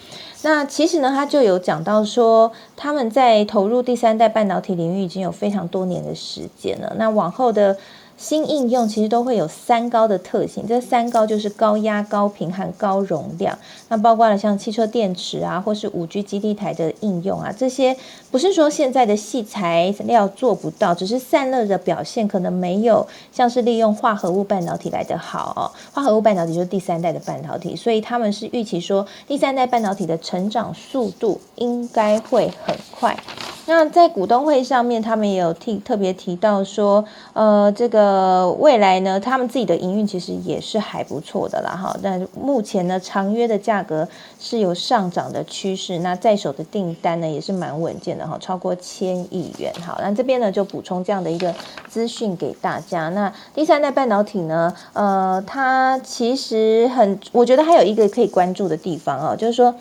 [0.42, 6.94] 那其实呢，他就有讲到说，他们在投入第三代半导体领域已经有非常多年的时间了。
[6.96, 7.76] 那往后的。
[8.16, 13.59] 新应用其实都会有三高的特性，这三高就是高压、高频和高容量。
[13.88, 17.96] 那包括了像汽车电池啊，或是五 G 基地台的应用啊，这些
[18.31, 25.62] 不是说现在的细材料做不到，只是散热的表现可能没有像是利用化合物半导体来的好哦。
[25.92, 33.18] 化合物半导体就是第三代的半导体，所以他们是预期说第三代半导体的成长速度应该会很快。
[33.66, 41.96] 那在股东会上面，他们也有提特别提到说，呃，这个未来呢，他们自己的营运其实也是还不错的啦，哈。
[42.03, 44.09] 但目前呢，长约的价格
[44.40, 49.72] 是有上涨的趋势，那在手的订单呢也是蛮稳健的哈，超过千亿元。
[49.87, 51.55] 好，那这边呢就补充这样的一个
[51.88, 53.11] 资讯给大家。
[53.11, 59.72] 那第三代半导体呢，呃，它其实很，我觉得还有一个可以关注的地方啊，就是说。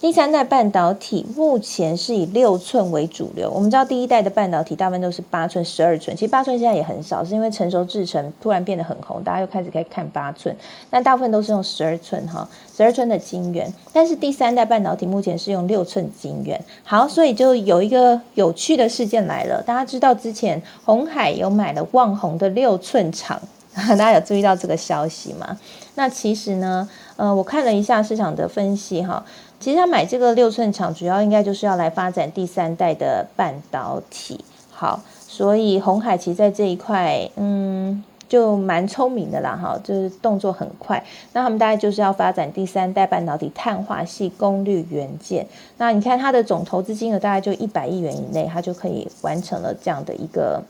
[0.00, 3.50] 第三代半导体目前是以六寸为主流。
[3.50, 10.56] 我们知道第一代的半导体大部分都是八寸、十二寸，其实八寸现在也很少，是因为成熟制程突然变得很红，大家又开始可以看八寸。
[10.90, 13.74] 那大部分都是用十二寸哈，十二寸的晶圆。
[13.92, 16.64] 但是第三代半导体目前是用六寸晶圆。
[16.84, 19.60] 好，所以就有一个有趣的事件来了。
[19.62, 23.40] 大家知道之前红海有买了旺宏的六寸厂，
[23.74, 25.58] 大家有注意到这个消息吗？
[25.96, 29.24] 那其实呢，呃，我看了一下市场的分析哈。
[29.60, 34.44] 其实他买这个六寸厂，主要应该就是要来发展第三代的半导体。
[34.70, 41.04] 好，所以红海其实在这一块，嗯，就蛮聪明的啦，哈，就是动作很快。
[41.32, 45.46] 那他们大概就是要发展第三代半导体碳化系功率元件。
[45.76, 50.62] 那你看它的总投资金额大概就一百亿元以内，它就可以完成了这样的一个。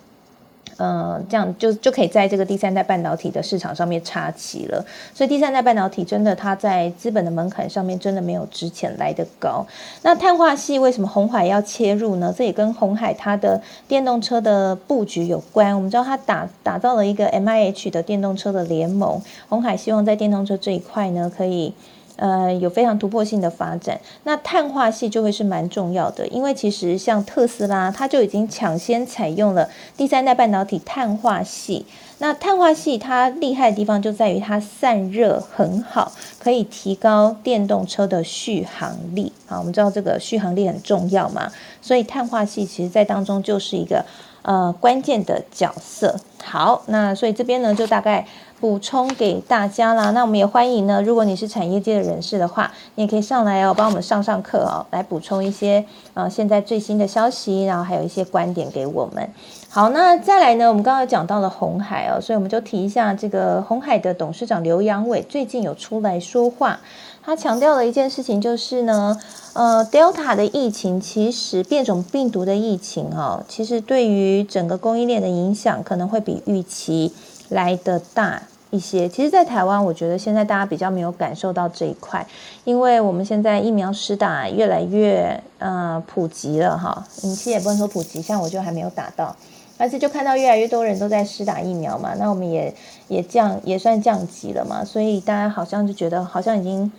[0.78, 4.84] 嗯，这样就就可以在这个第三代半导体的市场上面插旗了。
[5.12, 9.66] 所以第三代半导体真的，它在资本的门槛上面真的没有之前来的高。
[10.02, 12.32] 那碳化系为什么红海要切入呢？
[12.36, 15.74] 这也跟红海它的电动车的布局有关。
[15.74, 21.74] 我们知道它打打造了一个 M I H 的电动车的联盟，红海希望在电动车这一块呢，可以。
[22.18, 31.86] 呃，有非常突破性的发展，那碳化系就会是蛮重要的，因为其实像特斯拉，它就已经抢先采用了第三代半导体碳化系。
[32.20, 39.32] 那碳化系它厉害的地方就在于它散热很好，可以提高电动车的续航力。
[39.46, 44.04] 好，我们知道这个续航力很重要嘛，所以碳化系其实在当中就是一个
[44.42, 46.16] 呃关键的角色。
[46.44, 48.26] 好，那所以这边呢就大概。
[48.60, 51.00] 补充给大家啦，那我们也欢迎呢。
[51.00, 59.30] 如果你是产业界的人士的话，你也可以上来哦，帮我们上上课哦，来补充一些呃现在最新的消息，然后还有一些观点给我们。
[59.68, 66.80] 好，那再来呢，我们刚刚讲到了红海哦，所以我们就提一下这个红海的董事长刘阳伟最近有出来说话，
[67.28, 69.14] 他强调了一件事情，就是呢，
[69.52, 77.12] 呃，Delta 的疫情其实变种病毒的疫情哦，其实对于整个供应链的影响可能会比预期。
[77.50, 82.26] 来的大一些，其实，在台湾，我觉得现在大家比较没有感受到这一块，
[82.64, 89.36] 因为我们现在疫苗施打越来越呃普及了哈，其实也不能说普及，像我就还没有打到，
[89.76, 92.74] 而且就看到越来越多人都在施打疫苗嘛，那我们也
[93.08, 96.90] 也降也算降级了嘛，所以大家好像就觉得好像已经。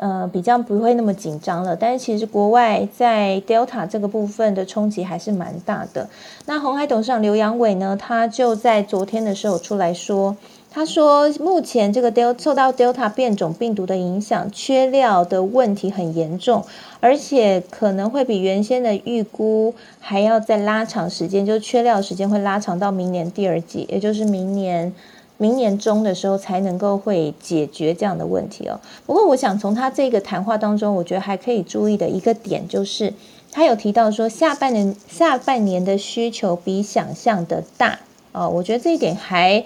[0.00, 6.08] 呃，比较不会那么紧张了，但是其实国外在 Delta 这个部分的冲击还是蛮大的。
[6.46, 10.34] 那红海董事长刘阳伟呢，他就在昨天的时候出来说，
[10.70, 16.64] 他说目前这个 Delta 受到 Delta 变种病毒的影响，缺料的问题很严重，
[17.00, 24.94] 而且可能会比原先的预估还要再拉长时间，就缺料时间会拉长到明年第二季，也就是明年。
[25.40, 28.78] 明年中的时候才能够会解决这样的问题哦。
[29.06, 33.14] 不过，我想从他这个谈话当中，我觉得还可以注意的一个点就是，
[33.50, 37.98] 他有提到说下半年下半年的需求比想象的大
[38.32, 38.46] 哦。
[38.50, 39.64] 我觉得这一点还，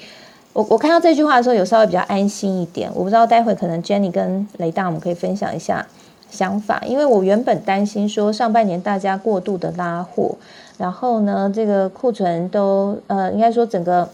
[0.52, 2.88] 我我看到这句话的时候有稍微比较安心一点。
[2.94, 5.84] 我不知道待会可能 Jenny 跟雷大我们可以分享一下
[6.30, 10.36] 想法，因为我原本担心说上半年大家过度的拉货，
[10.78, 14.08] 然后呢这个库存都呃应该说整个。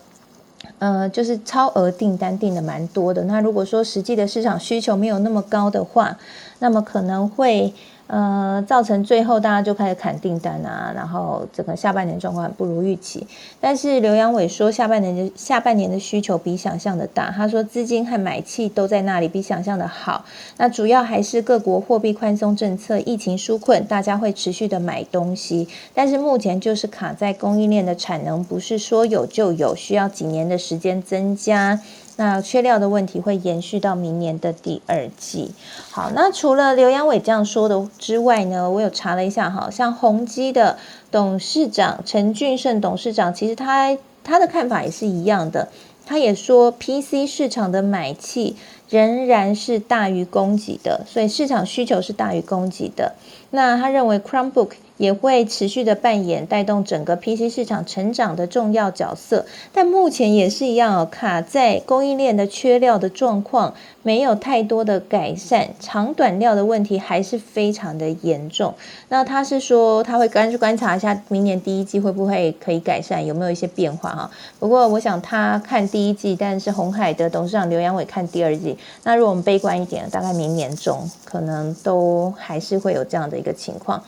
[0.81, 3.23] 呃，就是超额订单订的蛮多的。
[3.25, 6.19] 那如果说实际的市场需求没有那么高的话，
[6.59, 7.73] 那么可能会。
[8.13, 13.25] 呃，造成最后大家就开始砍订单啊，然后整个下半年状况不如预期。
[13.61, 17.31] 但是刘阳伟说，下半年的下半年的需求比想象的大。
[17.31, 20.25] 他说，资金和买气都在那里，比想象的好。
[20.57, 25.69] 那主要还是各国货币宽松政策、疫情纾困，大家会持续的买东西。
[25.95, 31.79] 但是目前就是卡在供应链的产能，不是说有就有，需要几年的时间增加。
[32.21, 35.53] 那缺料的问题会延续到明年的第二季。
[35.91, 40.77] 好，那除了刘阳伟这样说的之外呢，我有查了一下，哈，像宏基的
[41.11, 45.69] 董事长陈俊胜董事长，其实他他的看法也是一样的，
[46.05, 48.55] 他也说 PC 市场的买气
[48.91, 53.15] 仍然是大于供给的，所以市场需求是大于供给的。
[53.53, 54.73] 那他认为 Chromebook。
[55.01, 68.75] 也会持续的扮演带动整个 PC 市场成长的重要角色，但目前也是一样哦，卡在供应链的缺料的状况没有太多的改善，长短料的问题还是非常的严重。
[69.09, 74.31] 那他是说他会观观察一下明年第一季会不会可以改善，有没有一些变化哈？
[74.59, 78.77] 不过我想他看第一季，但是红海的董事长刘阳伟看第二季。
[79.05, 84.03] 那如果我们悲观一点，大概明年中可能都还是会有这样的一个情况。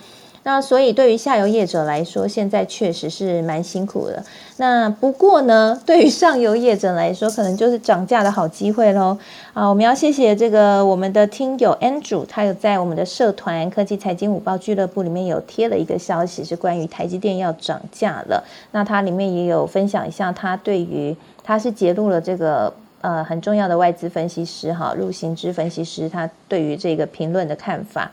[0.44, 4.24] 那所以对于下游业者来说，现在确实是蛮辛苦的。
[4.56, 9.16] 那不过呢，对于上游业者来说，可能就是涨价的好机会喽。
[9.54, 18.42] 啊，我们要谢谢这个我们的听友 Andrew，他有在我们的社团科技财经五报俱乐部里面有贴了一个消息，是关于台积电要涨价了。
[18.72, 28.10] 那他里面也有分享一下，他对于他是揭露了这个呃很重要的外资分析师哈，入行之分析师，他对于这个评论的看法。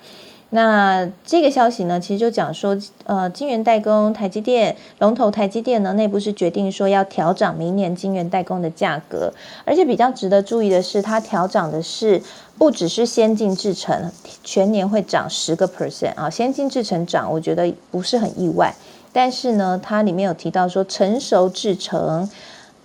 [0.52, 2.76] 那这个消息呢，其实就讲说，
[3.06, 9.32] 呃，晶圆代工台积电龙头台积电呢，内部是决定说要调涨明年晶圆代工的价格，
[9.64, 12.22] 而且比较值得注意的是，它调涨的是
[12.58, 14.12] 不只是先进制程，
[14.44, 18.74] 全年会涨十个 percent 啊，先进制程涨，我觉得不是很意外，
[19.14, 22.30] 但是呢，它里面有提到说成熟制程。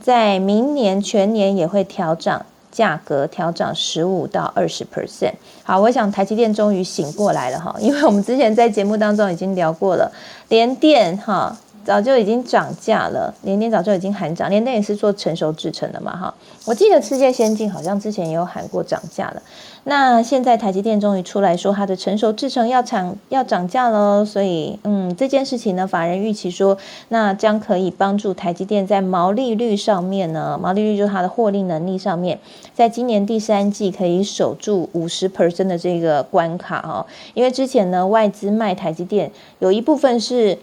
[0.00, 2.44] 在明年全年也会调涨。
[2.74, 10.10] 价格调涨十五到二十 percent，好，我想台积电终于醒过来了哈， 因为我们之前在节目当中已经聊过了，
[10.48, 19.42] 联电哈早就已经涨价了，联电早就已经喊涨，联电也是做成熟制成的嘛哈，我记得世界先进好像之前也有喊过涨价了。
[19.86, 26.78] 那现在台积电终于出来说它的成熟制程要涨要涨价喽，所以嗯这件事情呢，法人预期说
[27.08, 32.38] 那将可以帮助台积电在毛利率上面呢，毛利率就是它的获利能力上面，
[32.72, 37.04] 在今年第三季可以守住五十 percent 的这个关卡哦，
[37.34, 40.58] 因为之前呢外资卖台积电有一部分是。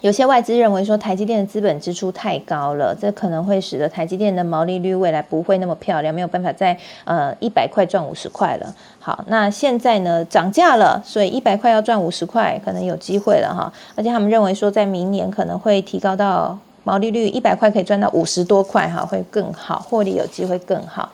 [0.00, 8.74] 有些外资认为说台积电的资本支出太高了，这可能会使得台积电的毛利率未来不会那么漂亮，没有办法在呃一百块赚五十块了。
[8.98, 13.72] 好，那现在呢涨价了，所以一百块要赚五十块，可能有机会了哈。
[13.94, 21.10] 而且他们认为说在明年可能会提高到毛利率一百块可以赚到五十多块哈，会更好，获利有机会更好。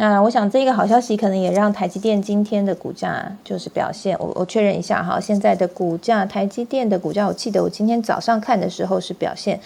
[0.00, 9.58] 那我想这个好消息可能也让台积电今天的股价就是表现，我我确认一下哈，现在的股价，台积电的股价，我记得我今天早上看的时候是表现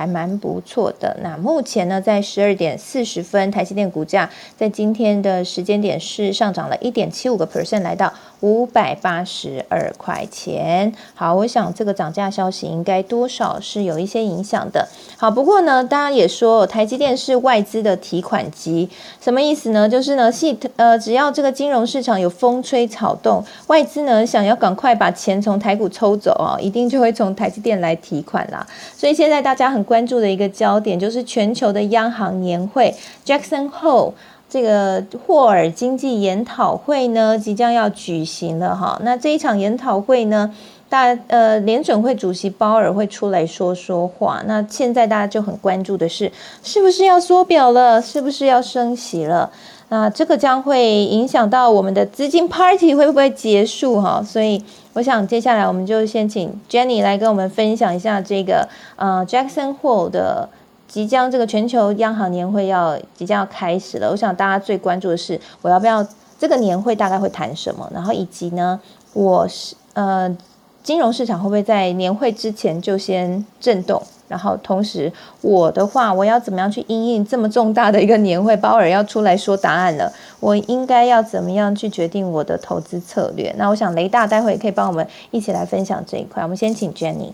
[0.00, 1.14] 还蛮不错的。
[1.22, 10.90] 那目前呢，在十二点四十分，台积电股价在今天的时间点是上涨了一点七五个 percent，来到五百八十二块钱。
[11.12, 14.88] 好，我想这个涨价消息应该多少是有一些影响的。
[15.18, 18.88] 好，不过呢，大家也说台积电是外资的提款机，
[19.20, 19.86] 什么意思呢？
[19.86, 28.66] 就是呢，系呃，只要这个金融市场有风吹草动，外资呢想要赶快把钱从台股抽走啊，一定就会从台积电来提款啦。
[28.96, 32.94] 所以现在大家很关注的一个焦点，就是全球的央行年会
[33.26, 34.12] Jackson Hole
[34.48, 39.00] 这个霍尔经济研讨会呢，即将要举行了哈。
[39.02, 40.54] 那这一场研讨会呢？
[40.88, 44.40] 大呃，联准会主席鲍尔会出来说说话。
[44.46, 46.30] 那现在大家就很关注的是，
[46.62, 48.00] 是不是要缩表了？
[48.00, 49.50] 是不是要升息了？
[49.90, 54.22] 那这个将会影响到我们的资金 party 会不会结束哈？
[54.24, 60.48] 所以我想接下来我们就先请 Jenny 来跟我们分享一下这个呃 Jackson Hole 的
[60.88, 64.10] 即将这个全球央行年会要即将要开始了。
[64.10, 66.06] 我想大家最关注的是，我要不要
[66.38, 67.90] 这个年会大概会谈什么？
[67.92, 68.80] 然后以及呢，
[69.12, 70.34] 我是呃。
[70.82, 74.02] 金融市场会不会在年会之前就先震动？
[74.28, 78.56] 然后同时，我的话，我要怎么样去应应这么重大的一个年会？
[78.56, 83.52] 鲍尔要出来说答案了，我应该要怎么样去决定我的投资策略？
[83.58, 86.44] 那我想雷大待会可以帮我们一起来分享这一块。
[86.44, 87.32] 我们先请 Jenny。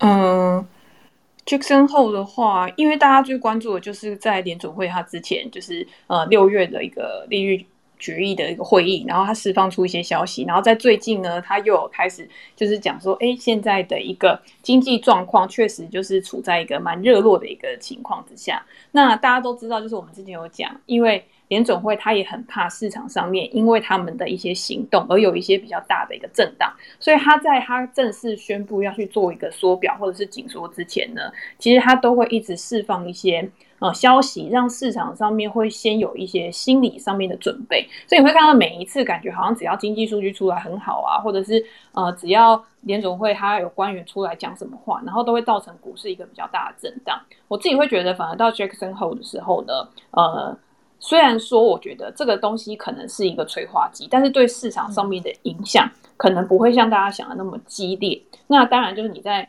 [0.00, 0.66] 嗯
[1.46, 7.64] ，Jackson 后的话，因为大家最关注的就是在联总会它之前，就是呃六月的一个利率。
[7.98, 18.64] 决议的一个会议，然后他释放出一些消息，然后在最近呢，他又有开始就是讲说，哎，现在的一个经济状况确实就是处在一个蛮热络的一个情况之下。
[18.92, 31.22] 那大家都知道，就是我们之前有讲，因为联总会他也很怕市场上面因为他们的一些行动而有一些比较大的一个震荡，所以他在他正式宣布要去做一个缩表或者是紧缩之前呢，
[31.58, 33.48] 其实他都会一直释放一些。
[33.78, 41.62] 呃，消息让市场上面会先有一些心理上面的准备，所以你会看到每一次感觉好像只要经济数据出来很好啊，或者是
[41.92, 47.20] 呃只要联总会它有官员出来讲什么话，然后都会造成股市一个比较大的震荡。
[47.48, 50.56] 我自己会觉得，反而到 Jackson Hole 的时候呢，呃，
[50.98, 58.22] 虽然说我觉得这个东西可能是一个催化剂，但是对市场上面的影响可能不会像大家想的那么激烈。
[58.46, 59.48] 那当然就是你在。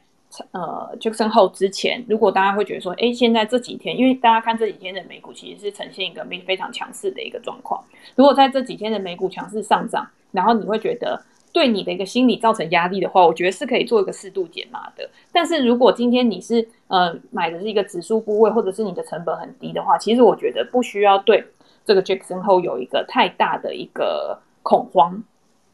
[0.52, 7.84] 呃，Jackson 后之前，如果大家会觉得说，哎，现在这几天，因为大家看这几天的美股其实是呈现一个非常强势的一个状况。
[8.16, 11.20] 如果在这几天的美股强势上涨，然后你会觉得
[11.54, 15.10] 对你的一个心理造成压力的话，我觉得是可以做一个适度减码的。
[15.32, 21.44] 但是如果今天你是呃买的是一个指数部位，或者是你的成本很低的话，其实我觉得不需要对
[21.86, 25.24] 这个 Jackson 后有一个太大的一个恐慌。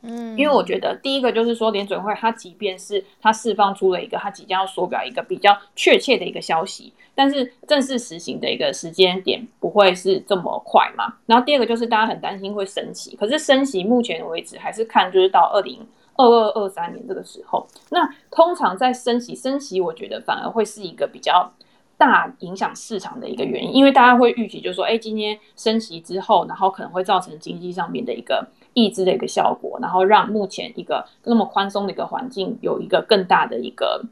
[0.05, 11.13] 嗯，因为我觉得第一个就是说，联准会它即便是它释放出了一个它即将要缩表一个比较确切的一个消息，但是正式实行的一个时间点不会是这么快嘛。
[11.25, 15.79] 然后第二个就是大家很担心会升息，可是升息目前为止还是看就是到二零
[16.17, 17.65] 二二二三年这个时候。
[17.89, 21.49] 那通常在升息，升息我觉得反而会是一个比较
[21.97, 28.45] 大影响市场的一个原因，因为大家会预期就是说，哎，今天升息之后，然后可能会造成经济上面的一个。
[28.73, 34.03] 抑制的一个效果，然后让目前一个那么宽松的一个环境有一个更大的一个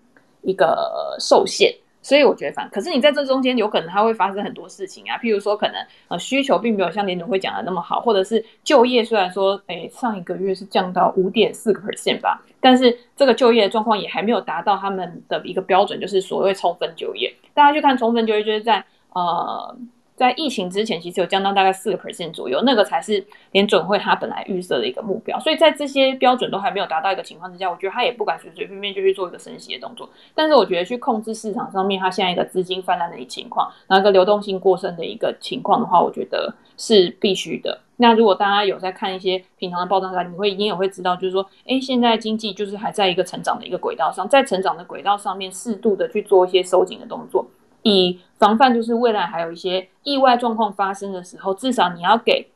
[0.42, 5.76] 一个受限，所以我觉得反，可是你在这中间有可能它会发生很多事情啊，譬如说可能
[6.08, 17.34] 呃需求并没有像联总会讲的那么好，或者是就业虽然说诶上一个月是降到五点四个 percent 吧，但是这个就业的状况也还没有达到他们的一个标准，就是所谓充分就业。
[17.54, 18.86] 大家去看充分就业，就是在。
[19.14, 19.76] 呃。
[20.22, 25.40] 在疫情之前，其实有降到大概四个 percent 左右，那个才是联准会它本来预设的一个目标。
[25.40, 30.08] 所以在这些标准都还没有达到一个情况之下，我觉得它也不敢随随便便就去做一个升息的动作。
[30.36, 37.80] 但是我觉得去控制市场上面它现在一个资金泛滥的一情况，然后一个流动性过剩的一个情况的话，我觉得是必须的。
[37.98, 47.44] 那如果大家有在看一些平常的报章上，你会你也会知道，就是说，哎，现在经济就是还在一个成长的一个轨道上，在成长的轨道上面适度的去做一些收紧的动作。
[47.84, 52.50] 以防范，就是未来还有一些意外状况发生的时候，至少你要给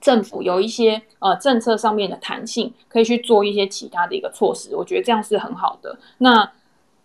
[0.00, 4.76] 政府有一些呃政策上面的弹性，可以去做一些其他的一个措施。
[4.76, 5.98] 我觉得这样是很好的。
[6.18, 6.52] 那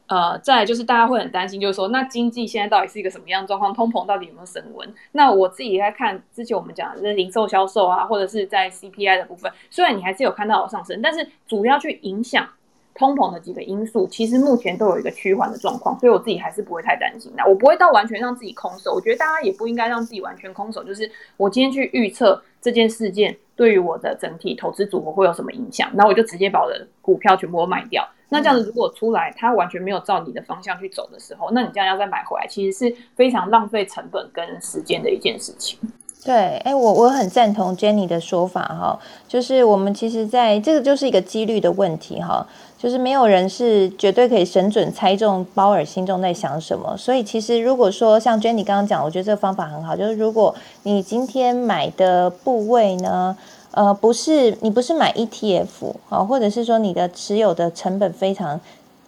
[0.05, 3.73] 呃，再就是大家会很担心，就是说，那经济现在到底是一个什么样的状况？
[3.73, 4.93] 通膨到底有没有升温？
[5.13, 12.47] 那我自己在看之前我们讲的零售销售啊，或者是在 CPI 的部分，虽然你还是有看到上升，但是主要去影响。
[12.95, 17.43] 通膨的几个因素，其实目前都有一个趋缓的状况，所以我自己还是不会太担心的。
[17.47, 20.83] 我不会到完全让自己空手，我觉得大家也不应该让自己完全空手。
[20.83, 28.07] 就是我今天去预测这件事件对于我的整体投资组合会有什么影响，然后我就直接把我的股票全部都卖掉。
[28.29, 35.79] 那这样子如果出来它完全没有照你的方向去走的时候，那你这样要再买回来，其实是非常浪费成本跟时间的一件事情。
[36.25, 42.47] 对，哎，我我很赞同 Jenny 的说法哈，就是我们其实在这个就是一个几率的问题哈。
[42.83, 49.95] 就是没有人是绝对可以神准猜中鲍尔心中在想什么，所以其实如果说像 Jenny 刚刚讲，我觉得这个方法很好。
[49.95, 50.53] 就是如果
[50.83, 53.37] 你今天买的部位呢，
[53.71, 58.59] 呃，不是你不是买 ETF 啊，或者是说你的持有的成本非常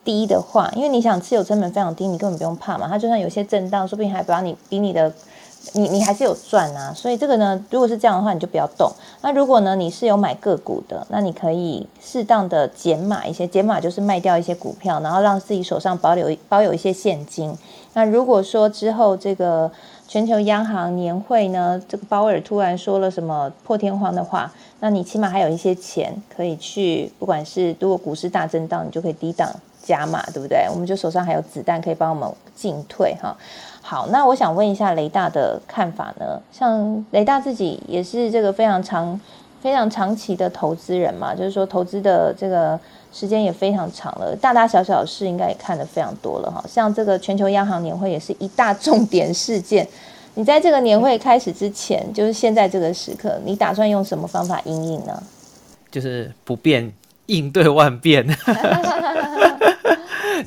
[0.06, 2.88] 低的话，因为你想持有成本非常低，你根本不用怕嘛。
[2.88, 5.12] 它就算有些震荡，说不定还把你比你的。
[5.74, 8.92] 你你还是有赚啊，所以这个呢，如果是这样的话，你就不要动。
[9.22, 17.56] 那如果呢，你是有买个股的，那你可以适当的减码一些，减码就是卖掉一些股票，然后让自己手上保留保有一些现金。
[17.94, 19.72] 那如果说之后这个
[20.08, 24.52] 全球央行年会呢，这个鲍尔突然说了什么破天荒的话，
[24.82, 29.50] 那你起码还有一些钱可以去，不管是如果股市大震荡，你就可以低档
[29.82, 30.68] 加码，对不对？
[30.72, 33.36] 我们就手上还有子弹可以帮我们进退哈。
[33.88, 36.42] 好，那我想问一下雷大的看法呢？
[36.52, 39.22] 像雷大自己也是这个非常长、
[39.62, 42.80] 非常长期的投资人嘛，就是说投资的这个
[43.14, 46.66] 时间也非常长了，大大小小的事应该也看得非常多了哈。
[46.68, 49.88] 像这个全球央行年会也是一大重点事件，
[50.34, 55.22] 你在这个年会开始之前，就是现在这个时刻，你打算用什么方法应应呢？
[55.92, 56.92] 就是不变
[57.28, 58.26] 应对万变。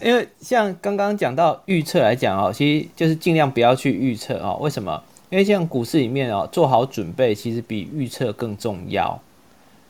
[0.03, 4.59] 因为像刚刚讲到预测来讲哦，其实就是尽量不要去预测哦。
[4.61, 5.03] 为什么？
[5.31, 9.21] 因为像股市里面哦，做好准备其实比预测更重要。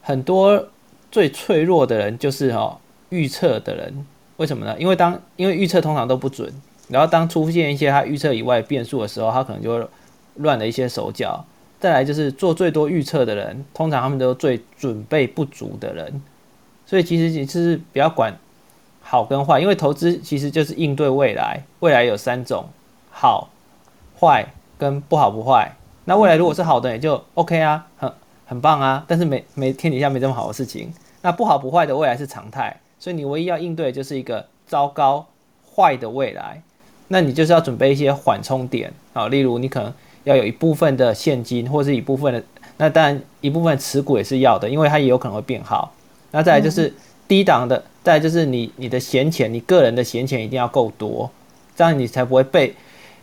[0.01, 0.69] 很多
[1.11, 2.79] 最脆弱的人就是哦
[3.11, 4.07] 预测的人。
[4.39, 4.75] 为什么呢？
[4.79, 6.51] 因为当因为预测通常都不准，
[6.89, 9.89] 然后当出现一些他预测以外变数的时候，他可能就会
[10.37, 11.45] 乱了一些手脚。
[11.81, 16.23] 再来就是做最多预测的人，通常他们都最准备不足的人。
[16.89, 18.35] 所以其实你是不要管。
[19.01, 21.63] 好跟坏，因为投资其实就是应对未来。
[21.81, 22.67] 未来有三种，
[23.11, 23.49] 好、
[24.21, 25.75] 坏跟不好不坏。
[26.05, 28.13] 那未来如果是好的，也就 OK 啊，很
[28.45, 29.03] 很棒啊。
[29.09, 30.93] 但是没没天底下没这么好的事情。
[31.23, 35.27] 那不好不坏的未来是常态，所以你唯一要应对就是一个糟糕
[35.75, 36.61] 坏的未来。
[37.09, 39.91] 那你就是要准备一些缓冲点啊，例如你可能
[40.25, 42.43] 要有一部分的现金，或是一部分的，
[42.77, 45.95] 那当然一部分持股也是要的，因为它也有可能会变好。
[46.31, 46.93] 那再来就是
[47.27, 47.83] 低档的。
[48.05, 51.31] 再就是你你的闲钱，你个人的闲钱一定要够多，
[51.77, 52.75] 这样你才不会被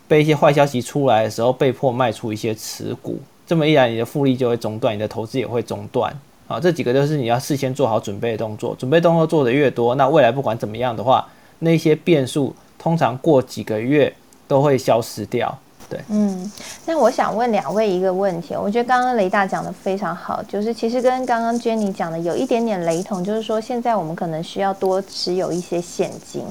[0.07, 3.19] 被一些坏消息出来的时候被迫卖出一些持股。
[3.47, 6.15] 这么一来，你的复利就会中断，你的投资也会中断。
[6.47, 8.75] 啊，这几个都是你要事先做好准备的动作。
[8.77, 11.27] 准备动作做的越多，那未来不管怎么样的话，
[11.59, 14.13] 那些变数通常过几个月
[14.47, 15.57] 都会消失掉。
[15.89, 16.51] 对，嗯，
[16.85, 26.43] 那我想问两位一个问题，我觉得刚刚雷大讲的非常好，就是其实跟刚刚 Jenny 讲的有一点点雷同，就是说现在我们可能需要多持有一些现金。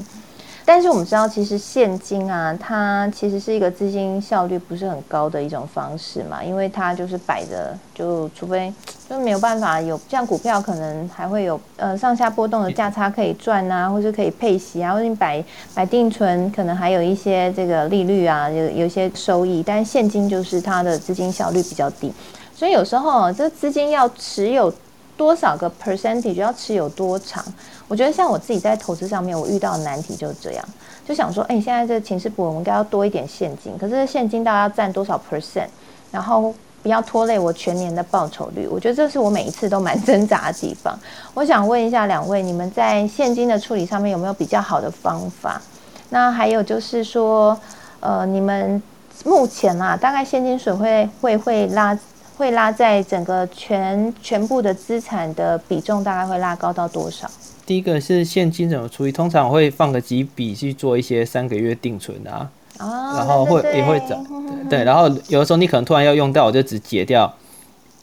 [0.67, 8.73] 但是我们知道，其实现金啊，它其实是一个资金效率不是很高的一种方式嘛，因为它就是摆着，就除非
[9.09, 15.45] 就没有办法有像股票，可能还会有呃上下波动的价差可以赚啊，或者可以配息啊，或者你摆
[15.75, 19.63] 摆定存，可能还有一些这个利率啊，有有一些收益。
[19.63, 22.11] 但是现金就是它的资金效率比较低，
[22.57, 24.73] 所以有时候这资金要持有
[25.15, 27.45] 多少个 percentage，要持有多长？
[27.87, 30.65] 我觉得像我自己在投资上面，我遇到的难题就是这样，
[31.07, 33.77] 就想说，哎，现在这个情势不稳，我应该要多一点现金。
[33.79, 35.69] 可是现金大概要占多少 percent，
[36.11, 38.67] 然后不要拖累我全年的报酬率。
[38.67, 40.99] 我觉得这是我每一次都蛮挣扎的地方。
[41.35, 45.61] 我想问一下两位，你们在现金的处理上面有没有比较好的方法？
[46.09, 47.59] 那还有就是说，
[48.01, 48.83] 呃，你们
[49.25, 51.99] 目前啊，大概现金损会会会拉
[52.37, 57.31] 会拉在整个全全部的资产的比重大概会拉高到多少？
[57.67, 64.27] 第一个是现金怎么处理，通常我会放个几笔去做一些三个月定存啊，哦，然后会也会对涨，
[64.69, 67.35] 对，然后有的时候你可能突然要用到，我就只解掉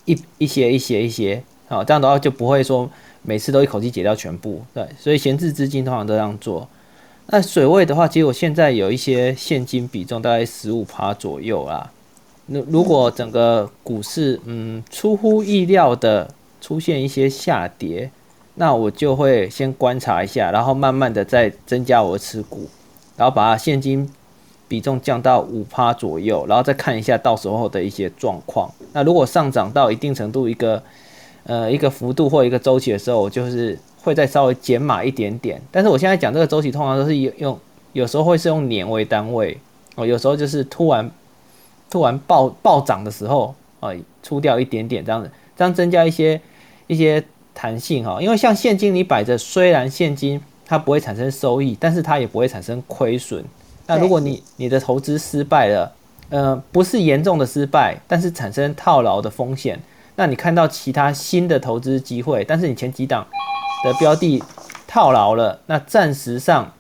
[0.06, 2.90] 一一些一些一些，好，这样的话就不会说
[3.22, 6.68] 每次都一口气解掉全部，对，所以闲置资金通常都这样做。
[7.28, 11.92] 那水位的话，其实我现在有一些现金比重大概十五趴左右啦。
[12.48, 18.12] 那如果整个股市嗯出乎意料的出现一些下跌，
[18.62, 22.70] 那我就会先观察一下，然后慢慢的再增加我的持股，
[23.18, 24.08] 然后把现金
[24.68, 28.72] 比重降到五趴左右，然后再看一下到时候的一些状况。
[28.94, 30.84] 那如果上涨到一定程度，一个
[31.46, 35.60] 呃一个幅度或一个周期的时候，我就是会再稍微减码一点点。
[35.72, 37.60] 但是我现在讲这个周期，通常都是用用
[37.94, 39.58] 有时候会是用年为单位
[39.96, 41.10] 哦，有时候就是突然
[41.90, 43.90] 突然暴暴涨的时候啊，
[44.22, 46.40] 出掉一点点这样子，这样增加一些
[46.86, 47.24] 一些
[47.54, 48.22] 弹性哈。
[48.22, 53.44] 因为像现金你摆着，虽然现金它不会产生收益，但是它也不会产生亏损。
[53.88, 55.92] 那如果你你的投资失败了，
[56.30, 59.80] 呃，不是严重的失败，但是产生套牢的风险，
[60.16, 63.28] 那你看到其他新的投资机会，但是你前几档
[63.84, 64.42] 的标的
[64.88, 66.72] 套牢了，那暂时上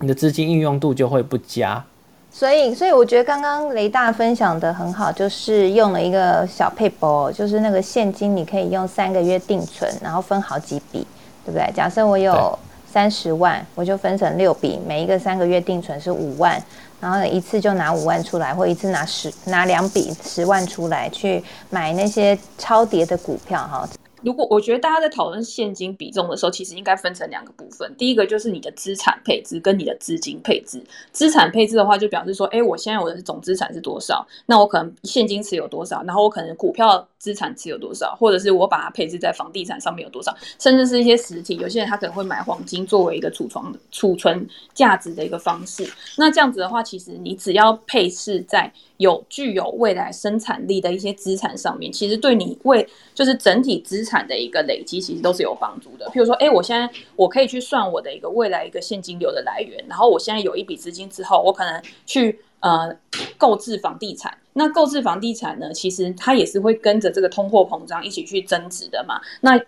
[0.00, 1.84] 你的资金运用度就会不佳。
[2.32, 11.06] 所以，所以我觉得刚刚雷大分享的很好，就是用了一个小配包，就是那个现金，你可以用三个月定存，然后分好几笔，
[11.44, 11.70] 对不对？
[11.74, 12.56] 假设我有
[12.90, 16.60] 三十万，我就分成六笔，每一个三个月定存是五万，
[17.00, 23.88] 然后呢一次就拿五万出来，或一次拿十拿两笔十万出来去买那些超跌的股票哈。
[24.22, 27.92] 如果我觉得大家在讨论现金比重的时候，其实应该分成两个部分。
[27.96, 30.82] 第一个就是你的资产配置跟你的资金配置。
[31.12, 34.26] 资产配置的话，就表示说，哎，我现在我的总资产是多少？
[34.46, 36.02] 那我可能现金持有多少？
[36.04, 38.16] 然后我可能股票资产持有多少？
[38.18, 40.34] 或者是我把它配置在房地产上面有多少？
[40.58, 43.62] 甚至是一些实体，有些人他可能会买黄金作为一个储存
[43.92, 45.86] 储存价值的一个方式。
[46.16, 56.06] 那这样子的话，其实你只要配置在有具有未来生产力的一些资产上面，其实对你未就是整体资产的一个累积，其实都是有帮助的。
[56.06, 62.96] 譬如说，哎，我现在我可以去算我的一个未来一个现金流的来源，然后我现在有一笔资金之后，我可能去呃
[63.36, 64.36] 购置房地产。
[64.52, 69.20] 那购置房地产呢，其实它也是会跟着这个通货膨胀一起去增值的嘛。
[69.40, 69.60] 那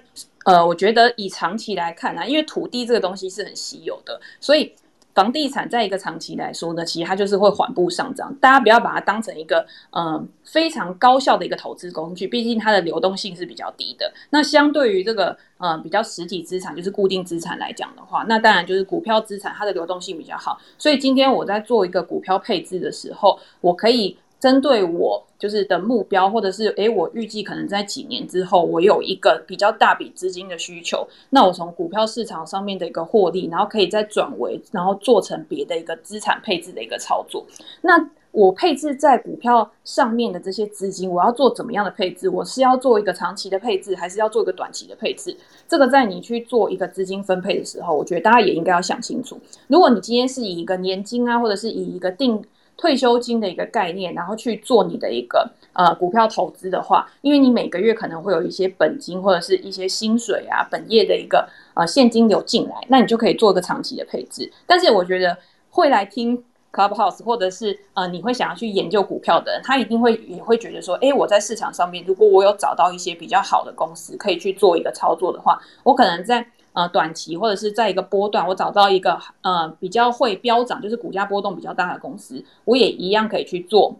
[0.45, 4.72] 呃，我觉得以长期来看呢、因为土地这个东西是很稀有的，所以。
[5.14, 8.34] 房地产在一个长期来说呢，其实它就是会缓步上涨。
[8.40, 14.10] 大家不要把它当成一个嗯、非常高效的一个投资工具，毕竟它的流动性是比较低的。
[14.30, 20.58] 那相对于这个嗯比较实体资产，就是固定资产来讲的话，那当然就是股票资产它的流动性比较好。
[20.78, 37.47] 所以今天我在做一个股票配置的时候，我可以针对我就是的目标，或者是诶，我预计可能在几年之后，我有一个比较大笔资金的需求，那我从股票市场上面的一个获利，然后可以再转为，然后做成别的一个资产配置的一个操作。
[37.82, 42.28] 那我配置在股票上面的这些资金，我要做怎么样的配置？
[42.28, 45.36] 我是要做一个长期的配置，还是要做一个短期的配置？
[45.68, 49.38] 这个在你去做一个资金分配的时候，我觉得大家也应该要想清楚。
[49.68, 52.43] 如果你今天是以一个年金啊，或者是以一个定
[52.82, 64.50] 退休金的一个概念，然后去做你的一个呃股票投资的话，因为你每个月可能会有一些本金或者是一些薪水啊，本业的一个呃现金流进来，那你就可以做一个长期的配置。
[64.66, 65.38] 但是我觉得
[65.70, 83.96] 会来听 Clubhouse 或者是呃你会想要去研究股票的人，他一定会也会觉得说，诶，我在市场上面如果我有找到一些比较好的公司可以去做一个操作的话，我可能在呃短期或者是在一个波段，我找到一个呃比较会飙涨，就是股价波动比较大的公司，我也一样可以去做。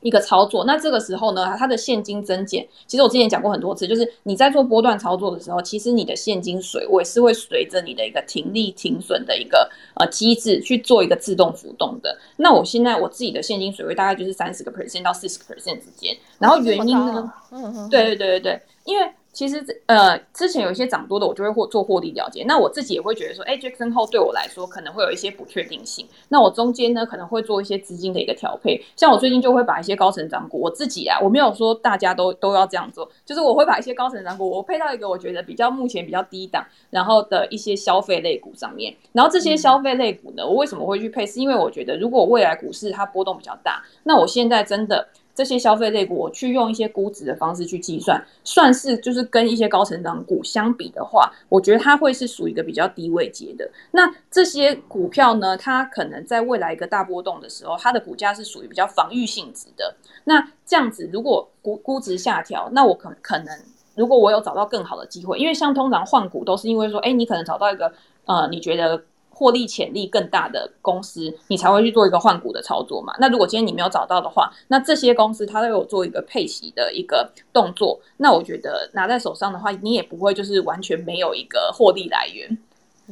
[0.00, 12.18] 一个操作，那这个时候呢，它的现金增减，其实我之前讲过很多次，就是你在做波段操作的时候，其实你的现金水位是会随着你的一个停利停损的一个呃机制去做一个自动浮动的。
[12.36, 22.44] 那我现在我自己的现金水位大概就是三十个 percent 到四十个 percent 之间，然后原因呢，嗯嗯，对对对对对，因为其实呃之前有一些涨多的，我就会获做获利了结。
[22.44, 26.06] 那我自己也会觉得说，哎，Jackson Hole 对我来说可能会有一些不确定性。
[26.28, 38.94] 那我中间呢可能会做一些资金的一个调配，像我最近就会把一些高成长股，我自己啊，我没有说大家都都要这样做，就是我会把一些高成长股，我配到一个我觉得比较目前比较低档，然后的一些消费类股上面。
[39.12, 41.26] 然后这些消费类股呢，我为什么会去配？
[41.26, 45.08] 是因为我觉得如果未来股市它波动比较大，那我现在真的。
[45.34, 53.68] 这些消费类股，我去用一些估值的方式去计算，算是就是跟一些高成长股相比的话，我觉得它会是属于一个比较低位阶的。
[53.90, 59.96] 那这些股票呢，它可能在未来一个大波动的时候，它的股价是属于比较防御性质的。
[60.22, 63.58] 那这样子，如果估估值下调，那我可可能
[63.96, 67.92] 如果我有找到更好的机会，因为像通常换股都是因为说，哎，你可能找到一个
[68.26, 69.02] 呃，你觉得。
[69.34, 73.12] 获利潜力更大的公司，你才会去做一个换股的操作嘛？
[73.18, 82.56] 那如果今天你没有找到的话，那这些公司它都有做一个配息的一个动作，那我觉得拿在手上的话，你也不会就是完全没有一个获利来源。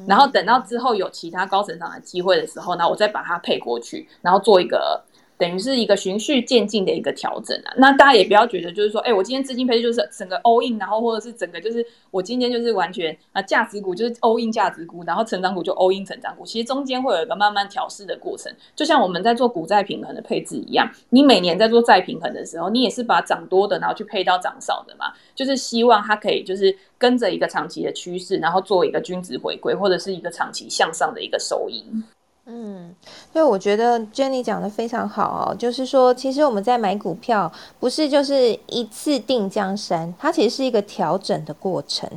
[0.07, 5.03] 然后等到之后有其他高成长的机会的时候，呢我再把它配过去，然后做一个。
[5.43, 31.85] 等于是一个循序渐进的一个调整啊，那大家也不要觉得就是说，哎，我今天资金配置就是整个 all in，然后或者是整个就是我今天就是完全啊价值股就是 all in 价值股，然后成长股就 all in 成长股，其实中间会有一个慢慢调试的过程，就像我们在做股债平衡的配置一样，你每年在做债平衡的时候，你也是把涨多的然后去配到涨少的嘛，就是希望它可以就是跟着一个长期的趋势，然后做一个均值回归或者是一个长期向上的一个收益。
[32.45, 32.93] 嗯，
[33.33, 42.11] 因为我觉得 Jenny 讲的非常好哦，就是说，其实我们在买股票，不是就是一次定江山，它其实是一个调整的过程。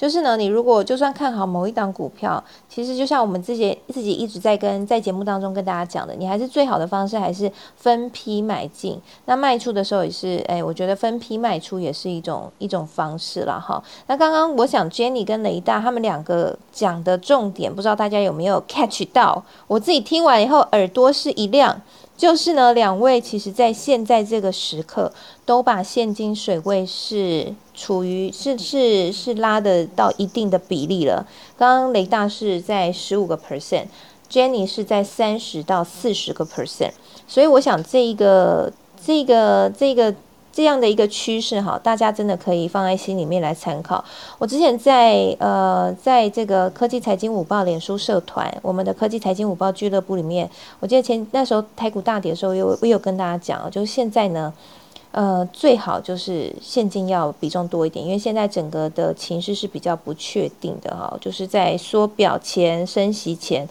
[0.00, 8.98] 就是呢，你如果就算看好某一档股票，其实就像我们自己自己一直在跟在节目当中跟大家讲的，你还是最好的方式还是分批买进。
[9.26, 13.82] 那卖出的时候也是，哎，我觉得分批卖出也是一种一种方式了哈。
[14.06, 19.44] 那刚刚我想 Jenny 跟雷大他们两个讲的重点，不知道大家有没有 catch 到？
[19.66, 21.78] 我自己听完以后耳朵是一亮。
[22.20, 25.10] 就是呢，两位其实在现在这个时刻
[25.46, 31.26] 都把现金水位是处于是是是拉的到一定的比例了。
[31.56, 36.92] 刚刚雷大是在十五个 percent，Jenny 是在三十到四十个 percent，
[37.26, 38.70] 所以我想这一个
[39.02, 40.14] 这个这个。
[40.52, 44.04] 这样的一个趋势哈，大家真的可以放在心里面来参考。
[44.38, 54.52] 我之前在呃，在这个科技财经五报脸书社团，我们的科技财经五报俱乐部里面，我记得前那时候台股大跌的时候，有我有跟大家讲，就是现在呢，
[55.12, 63.68] 呃，最好就是现金要比重多一点，因为现在整个的情势是比较不确定的哈，就是在缩表前、升息前。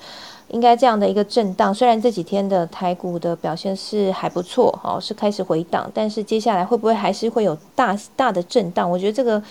[0.49, 8.89] 应该这样的一个震荡，虽然这几天的台股的表现是还不错，哦，是开始回档，但是接下来会不会还是会有大大的震荡？
[8.89, 9.41] 我觉得这个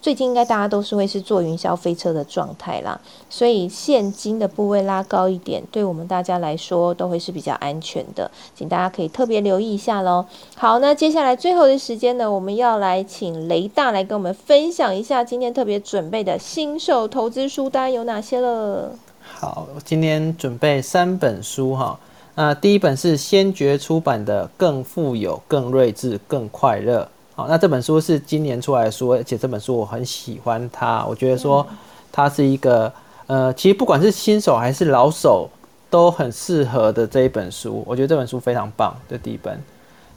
[0.00, 10.24] 最近应该大家都是会是坐云霄飞车的状态啦，所以现金的部位拉高一点，对我们大家来说都会是比较安全的，请大家可以特别留意一下喽。
[10.54, 18.92] 好，那接下来最后的时间呢，我们要来请雷大来跟我们分享一下今天特别准备的新手投资书单有哪些了。
[19.38, 21.98] 好，今天准备三本书哈。
[22.36, 27.02] 那第一本是先觉出版的《更富有、更睿智、更快乐》。
[27.34, 31.04] 好，那这本书是今年出来的书，而且这本书我很喜欢它。
[31.04, 31.66] 我觉得说
[32.10, 32.90] 它是一个
[33.26, 35.50] 呃，其实不管是新手还是老手
[35.90, 37.84] 都很适合的这一本书。
[37.86, 38.96] 我觉得这本书非常棒。
[39.06, 39.62] 这第一本，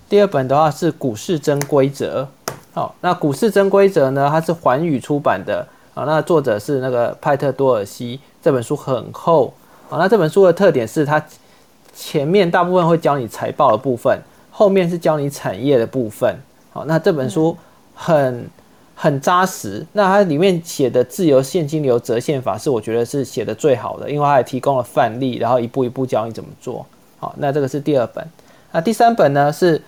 [0.07, 2.26] 第二本的话是《股市真规则》。
[2.74, 5.67] 好，那《股市真规则》呢，它是环宇出版的。
[6.00, 8.22] 好，那作者是那个派特多尔西。
[8.41, 9.54] 这本书很厚
[9.89, 11.22] 啊，那这本书的特点是它
[11.93, 14.18] 前面大部分会教你财报的部分，
[14.50, 16.34] 后面是教你产业的部分。
[16.72, 17.58] 好，那这本书
[17.93, 18.50] 很
[18.95, 19.86] 很扎实。
[19.91, 26.86] 那它里面写的自由现金流折现法是我觉得是写的最好的，因为它也提供了范例，然后一步一步教你怎么做。
[27.18, 28.26] 好，那这个是第二本。
[28.72, 29.82] 那第三本呢是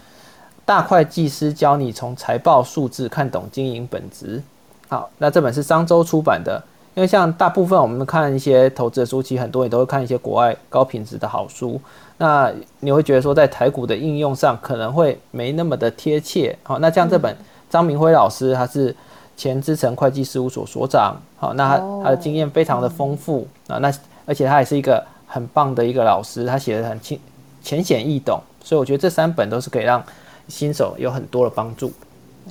[0.65, 4.43] 大会计师教你从财报数字看懂经营本质。
[4.91, 6.61] 好，那这本是商周出版的。
[6.95, 11.79] 因为像大部分我们看一些投资的书，其实很多也都会看一些国外高品质的好书。
[12.17, 16.53] 那你会觉得说，在台股的应用上可能会没那么的贴切。
[16.63, 17.33] 好，那像这本
[17.69, 18.93] 张明辉老师，他是
[19.37, 21.15] 前资诚会计事务所所长。
[21.37, 23.77] 好，那他他的经验非常的丰富啊。
[23.77, 23.89] 那
[24.25, 27.17] 而且他也是一个很棒的一个老师，他写的很清
[27.63, 28.41] 浅显易懂。
[28.61, 30.03] 所以我觉得这三本都是可以让
[30.49, 31.89] 新手有很多的帮助。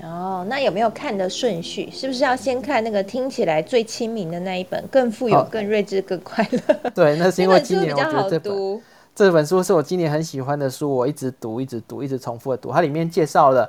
[0.02, 1.90] 哦，那有没有看的顺序？
[1.90, 6.90] 是不是要先看那个听起来最亲民的那一本，更富有、更睿智、更快乐？
[6.94, 8.82] 对，那是因为今年我觉得这本
[9.14, 12.72] 这本书是我今年很喜欢的书，我一直读、一直读、一直重复的读。
[12.72, 13.68] 它里面介绍了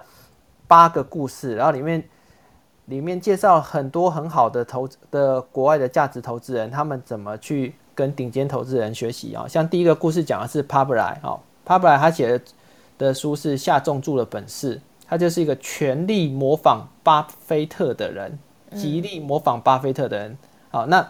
[0.68, 2.02] 八个故事，然后里面
[2.86, 9.46] 里面介绍很多很好的投的国外的价值投资人，他们怎么去跟顶尖投资人学习啊？
[9.48, 12.42] 像第一个故事讲的是 p a b l a 哦 p a b l a 他写的
[12.98, 14.80] 的书是下重注的本事。
[15.12, 18.40] 他就是一个全力模仿巴菲特的人，
[18.74, 20.38] 极力模仿巴菲特的人。
[20.70, 21.06] 好，那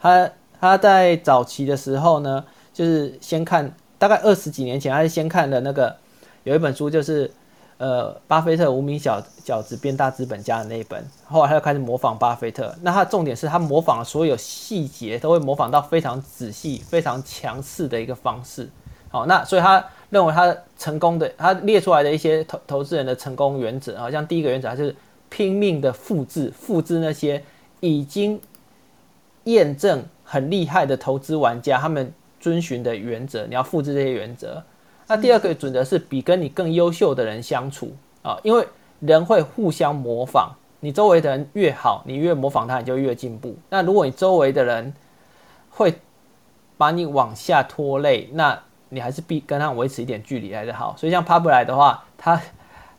[0.00, 0.28] 他
[0.60, 2.44] 他在早期的时候呢，
[2.74, 5.96] 就是先看大概二十几年前，他是先看的那个
[6.42, 7.30] 有一本书，就是
[7.76, 12.74] 呃巴菲特无名小饺子变大资本家的那一本，后来他就开始模仿巴菲特。
[12.82, 18.68] 那他重点是他模仿的所有细节都会模仿到非常仔细、非常强势的一个方式。
[19.08, 24.94] 好，那所以他认为他成功的，他列出来的一些投投资人的成功原则，好像第一个原则就是
[25.28, 27.42] 拼命的复制，复制那些
[27.80, 28.40] 已经
[29.44, 34.62] 验证很厉害的投资玩家他们遵循的原则，你要复制这些原则。
[35.06, 37.92] 那第二个准则是比跟你更优秀的人相处
[38.22, 38.66] 啊，因为
[39.00, 40.50] 人会互相模仿，
[40.80, 43.56] 你周围的人越好，你越模仿他，你就越进步。
[43.70, 44.92] 那如果你周围的人
[45.70, 45.94] 会
[46.76, 50.94] 把你往下拖累，那你还是必跟他维持一点距离来的好。
[50.96, 52.40] 所以像帕布莱的话，他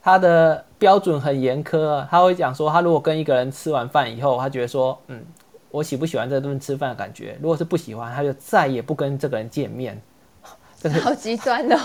[0.02, 5.24] 他的标准很严苛，他会讲说，他如果跟一个人吃完饭以后，他觉得说，嗯，
[5.72, 7.38] 我喜不喜欢这顿吃饭的感觉？
[7.42, 10.02] 如果是不喜欢，他就再也不跟这个人见面。
[10.82, 11.76] 真的好极端哦，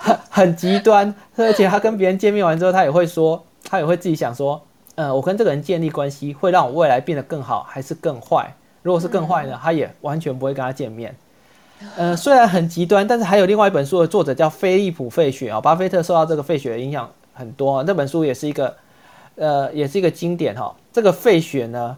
[0.00, 4.62] 很很极端，而且他跟别人见面完之后，他也会说，他也会自己想说，
[4.94, 8.54] 呃，我跟这个人建立关系会让我未来变得更好，还是更坏？
[8.82, 11.14] 如果是更坏呢，他也完全不会跟他见面。
[11.96, 18.76] 呃，虽然很极端，但是还有另外一本书的作者叫菲利普·费雪啊，巴菲特受到这个费雪的影响很多，那本书也是一个，
[19.36, 20.74] 呃，也是一个经典哈。
[20.92, 21.96] 这个费雪呢，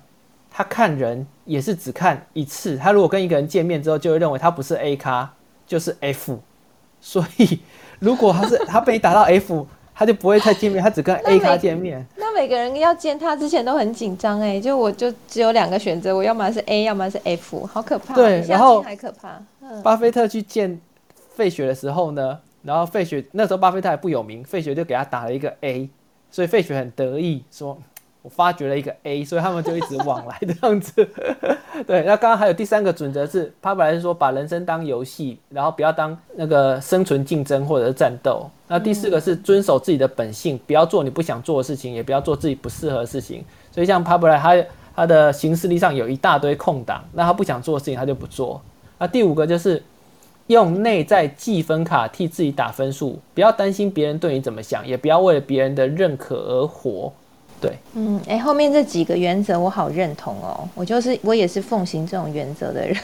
[0.50, 5.32] 他看人也是只看一次，他如果跟一个人见面之后，就会认为他不是 A 咖。
[5.66, 6.38] 就是 F，
[7.00, 7.58] 所以
[7.98, 12.06] 如果他是他被你打到 F，他就不会再见面，他只跟 A 咖见面。
[12.34, 18.12] 那每个人要见他之前都很紧张哎，就我就只有两个选择，我要么是 A，要么是 F，好可怕。
[18.12, 19.40] 对，然后还可怕。
[19.82, 20.80] 巴菲特去见
[21.34, 25.88] 费雪的时候呢，然后费雪那时候巴菲特还不有名，费雪就给他打了一个 A，
[26.30, 27.78] 所以费雪很得意说。
[28.24, 31.06] 我发掘了一个 A，所以他们就一直往来这样子。
[31.86, 38.48] 对，那刚刚还有第三个准则是，他本来是说把人生当游戏，然后不要当那个生存竞争或者是战斗。
[38.66, 43.44] 那第四个是遵守自己的本性，不要做你不想做的事情，也不要做自己不适合的事情。
[43.70, 44.56] 所以像帕布莱，他
[44.96, 48.58] 他的行事历上有一大堆空档，那他不想做的事情他就不做。
[48.98, 49.82] 那第五个就是
[50.46, 57.12] 用内在计分卡替自己打分数，不要担心别人对你怎么想，也不要为了别人的认可而活。
[57.64, 62.94] 对，嗯，哎，后面这几个原则我好认同哦，我就是我也是奉行这种原则的人，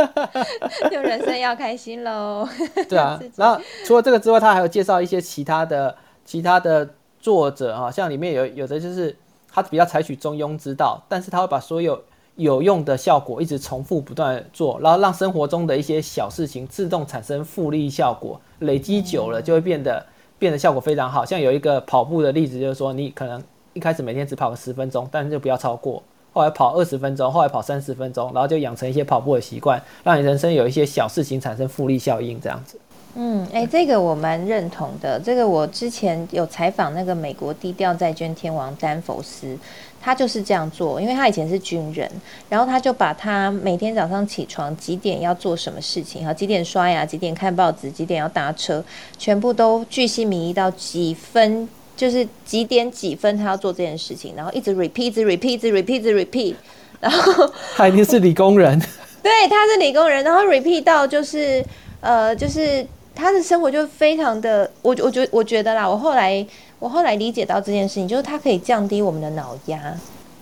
[0.92, 2.46] 就人生要开心喽。
[2.88, 6.86] 对啊，然后除了这个之外，他还有介绍一些其他的其他的
[7.18, 9.16] 作者啊，像里面有有的就是
[9.50, 11.98] 他比较采取中庸之道，但是他会把所有
[12.36, 20.04] 有用的效果一直重复不断做，然后让生活中的一些小事情自动产生复利效果，累积久了就会变得
[20.38, 21.24] 变得效果非常好。
[21.24, 23.42] 像有一个跑步的例子，就是说你可能。
[23.74, 26.02] 一开始每天只跑个十分钟，但是就不要超过。
[26.32, 32.78] 后来跑二十分钟，后来跑三十分钟，然后就养成一些跑步的习惯，让你人生有一些小事情产生复利效应，这样子。
[33.14, 35.20] 嗯，哎，这个我蛮认同的。
[35.20, 39.54] 这个我之前有采访那个美国低调债券天王丹佛斯，
[40.00, 42.10] 他就是这样做，因为他以前是军人，
[42.48, 48.82] 然后他就把他每天早上起床几点要做什么事情，哈，几点刷牙，几点看报纸，几点要搭车，
[49.18, 51.68] 全部都巨细靡遗到几分。
[52.02, 56.54] 就是几点几分他要做这件事情，然后一直 repeat，一直 repeat，一直 repeat，一直 repeat，
[56.98, 58.76] 然后 他一定是理工人，
[59.22, 61.64] 对，他是理工人，然后 repeat 到就是
[62.00, 62.84] 呃，就是
[63.14, 66.44] 他的生活就非常的，我我觉我觉得啦，我后来
[66.80, 69.96] 我后来理解到这件事情，就是它可以降低我们的脑压，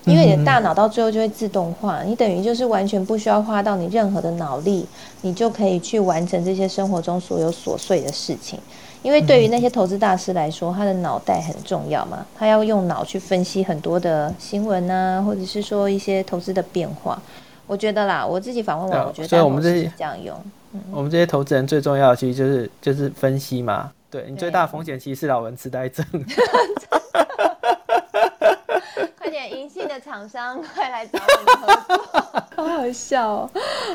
[0.07, 4.87] 因为你的大脑到最后就会自动化，你等于就是完全不需要花到你任何的脑力，
[5.21, 8.59] 你就可以去完成这些生活中所有琐碎的事情。
[9.03, 17.21] 因为对于那些投资大师来说，他的脑袋很重要嘛，他要用脑去分析很多的新闻啊，或者是说一些投资的变化。
[17.67, 20.37] 我觉得啦，我自己访问完，我觉得，所以我们这些这样用，
[20.91, 23.91] 我们这些投资人最重要的其实就是就是分析嘛。
[24.11, 26.05] 对你最大的风险其实是老人痴呆症。
[29.51, 33.51] 银杏的厂商快来找我们合作， 好好笑哦！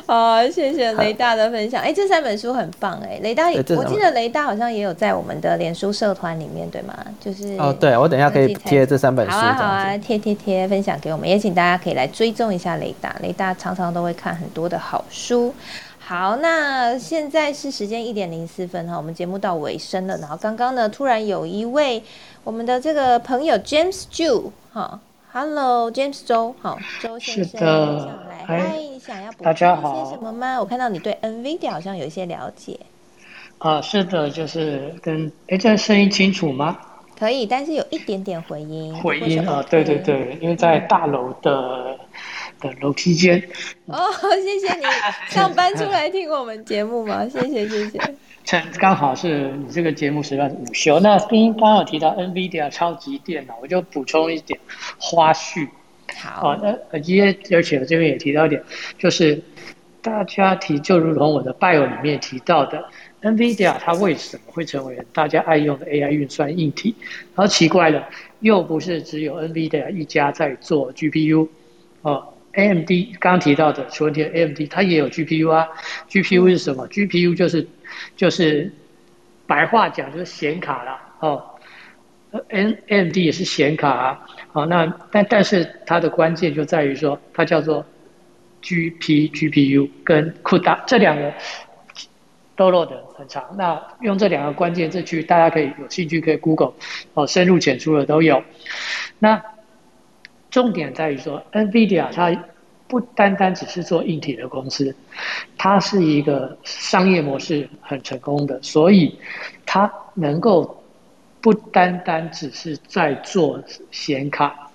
[0.07, 1.81] 好，谢谢雷大的分享。
[1.81, 6.95] 哎，这三本书很棒哎，雷大，我记得雷大好像也有在我们的脸书社团里面，对吗？
[7.19, 13.15] 就是哦，对我等一下可以贴这三本书，好啊，好啊，贴贴贴，分享给我们，也请大家可以来追踪一下雷大。
[13.21, 15.53] 雷大常常都会看很多的好书。
[15.99, 20.17] 好，那现在是时间一点零四分哈，我们节目到尾声了。
[20.17, 22.03] 然后刚刚呢，突然有一位
[22.43, 24.99] 我们的这个朋友 James Jew 哈。
[25.37, 30.57] Hello，James 周，好，周先生上来，嗨，你想要补充一些什么吗？
[30.57, 32.79] 我看到你对 NVIDIA 好像有一些了解。
[33.57, 36.77] 啊，是的，就是跟，哎，这声音清楚吗？
[37.19, 38.95] 可以，但是有一点点回音。
[39.01, 41.99] 回音啊，对对对，因为在大楼的
[42.61, 43.37] 的楼梯间。
[43.87, 44.09] 哦，
[44.41, 44.85] 谢谢你
[45.27, 47.27] 上班出来听我们节目吗？
[47.27, 47.99] 谢谢谢谢。
[48.45, 54.59] 趁刚好是你这个节目时段午休，那刚刚好提到 NVIDIA 超级电脑，我就补充一点
[54.99, 55.67] 花絮。
[56.15, 58.63] 好，哦，那而且而且我这边也提到一点，
[58.99, 59.41] 就是
[60.01, 62.87] 大家提就如同我的 bio 里面提到的
[63.23, 66.93] ，NVIDIA 它为什么会成为大家爱用的 AI 运算硬体？
[67.33, 68.07] 然后奇怪了，
[68.41, 71.47] 又不是只有 NVIDIA 一家在做 GPU，
[72.03, 72.89] 哦，AMD
[73.19, 75.67] 刚刚提到的除了 AMD，它也有 GPU 啊
[76.09, 77.67] ，GPU 是什么？GPU 就是
[78.15, 78.71] 就是
[79.45, 81.51] 白话讲就是显卡啦，哦。
[82.49, 87.85] N M D 也是显卡啊，好，那但但是它的关键就在于说，它叫做
[88.61, 91.33] G P G P U 跟 CUDA 这两个
[92.57, 93.55] 都落的很长。
[93.57, 96.73] 那用这两个关键字去，大家可以有兴趣可以 Google
[97.13, 98.43] 哦，深入浅出的都有。
[99.19, 99.41] 那
[100.55, 102.45] 重点在于说，NVIDIA 它
[102.87, 104.95] 不单单只是做硬体的公司，
[105.57, 109.19] 它是一个商业模式很成功的，所以
[109.65, 110.81] 它能够。
[111.41, 114.71] 不单单只是在做显卡，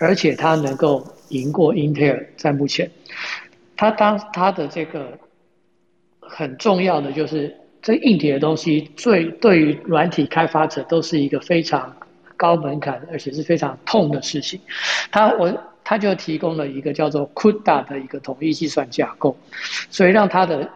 [0.00, 2.90] 而且它能够赢过英特尔在目前。
[3.76, 5.18] 它当它的这个
[6.18, 11.94] 很重要的就是，这硬体的东西最对于软体开发者都是一个非常
[12.38, 14.58] 高门槛，而且是非常痛的事情。
[15.10, 19.36] 它我它就提供了一个叫做 CUDA 的一个统一计算架构，
[19.90, 20.70] 所以让它的。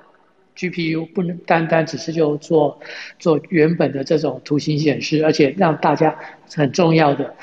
[0.55, 2.79] GPU 不能单单只是就做
[3.19, 6.15] 做原本的这种图形显示，而且让大家
[6.55, 7.35] 很重要的，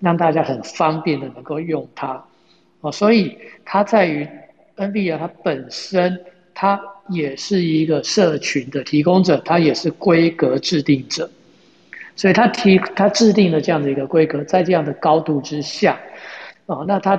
[0.00, 2.24] 让大家很方便的能够用它，
[2.80, 4.28] 哦，所以它在于
[4.76, 6.20] NVIDIA 它本身
[6.52, 11.30] 它也是一个社群的提供者，它也是规格制定者，
[12.18, 15.98] 所以他提他制定了这样的一个规格，在这样的高度之下，
[16.66, 17.18] 哦，那他。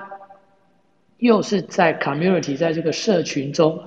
[1.20, 3.78] 又是在 community 在这个社群中，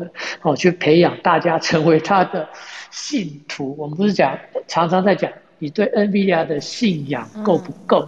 [0.42, 2.46] 哦，去培养大家成为他的
[2.90, 3.74] 信徒。
[3.78, 4.38] 我们不是讲
[4.68, 8.06] 常常在讲你对 NVIDIA 的信仰够不够？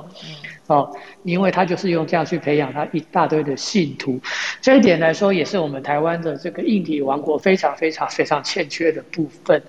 [0.66, 0.90] 哦，
[1.24, 4.18] 因为他就是用这样去培养他一大堆的信徒。
[4.60, 9.62] 这一点来说，也是我们台湾的这个硬体王国非常非常非常欠缺的部分。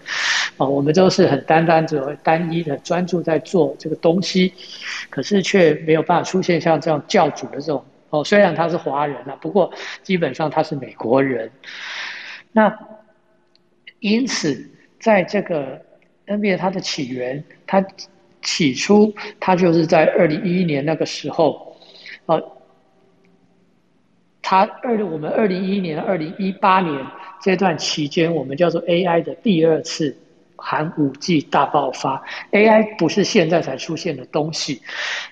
[0.58, 4.54] 哦，我们都是很单单只、单一的专注在做这个东西，
[5.10, 7.84] 可是却没有办法出现像这样教主的这种。
[8.12, 9.70] 哦，虽然他是华人啊，不过
[10.02, 11.52] 基本上他是美国人。
[12.54, 12.74] 那
[14.00, 14.70] 因此，
[15.00, 15.82] 在这个
[16.28, 17.84] NBA 它的起源，它
[18.46, 21.76] 起初它就是在二零一一年那个时候，
[22.28, 22.42] 呃，
[24.42, 27.06] 它二我们二零一一年、二零一八年
[27.42, 30.16] 这段期间，我们叫做 AI 的第二次
[30.56, 32.24] 含五 G 大爆发。
[32.52, 34.82] AI 不是现在才出现的东西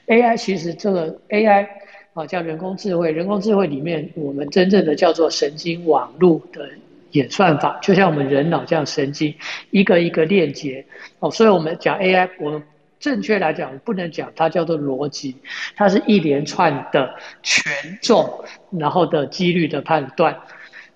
[0.07, 1.67] ，AI 其实这个 AI。
[2.15, 3.11] 啊，叫人工智慧。
[3.11, 6.69] 人工智慧里面，我们真正的叫做神经网络的
[7.09, 9.33] 演算法，就像我们人脑这样神经，
[9.71, 10.85] 一个一个链接。
[11.17, 12.61] 哦，所以我们讲 AI，我们
[13.03, 15.35] 正确来讲，不能讲它叫做逻辑，
[15.75, 20.33] 它是一连串的权重，然后的几率的判断。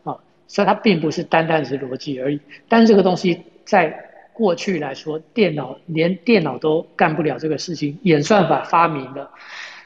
[0.05, 0.15] 啊，
[0.47, 2.39] 所以它并不是单单是逻辑而已。
[2.69, 9.29] 但是这个东西在过去来说，电脑连电脑都干不了这个事情，演算法发明了。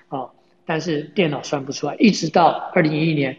[0.10, 0.30] 啊
[0.64, 3.36] 但是电脑算不出来，一直到二零一一年，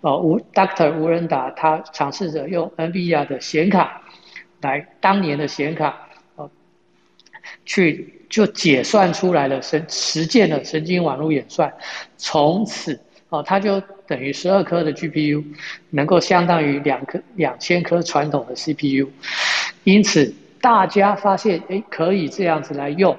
[0.00, 4.00] 哦，吴 Doctor 吴仁达他尝试着用 NVIDIA 的显卡
[4.62, 6.50] 来当年的显卡，哦，
[7.66, 11.70] 去就解算出来了神实践了神经网络演算，
[12.16, 15.44] 从此哦，它就等于十二颗的 GPU
[15.90, 19.10] 能够相当于两颗两千颗传统的 CPU，
[19.84, 23.14] 因此大家发现哎可以这样子来用，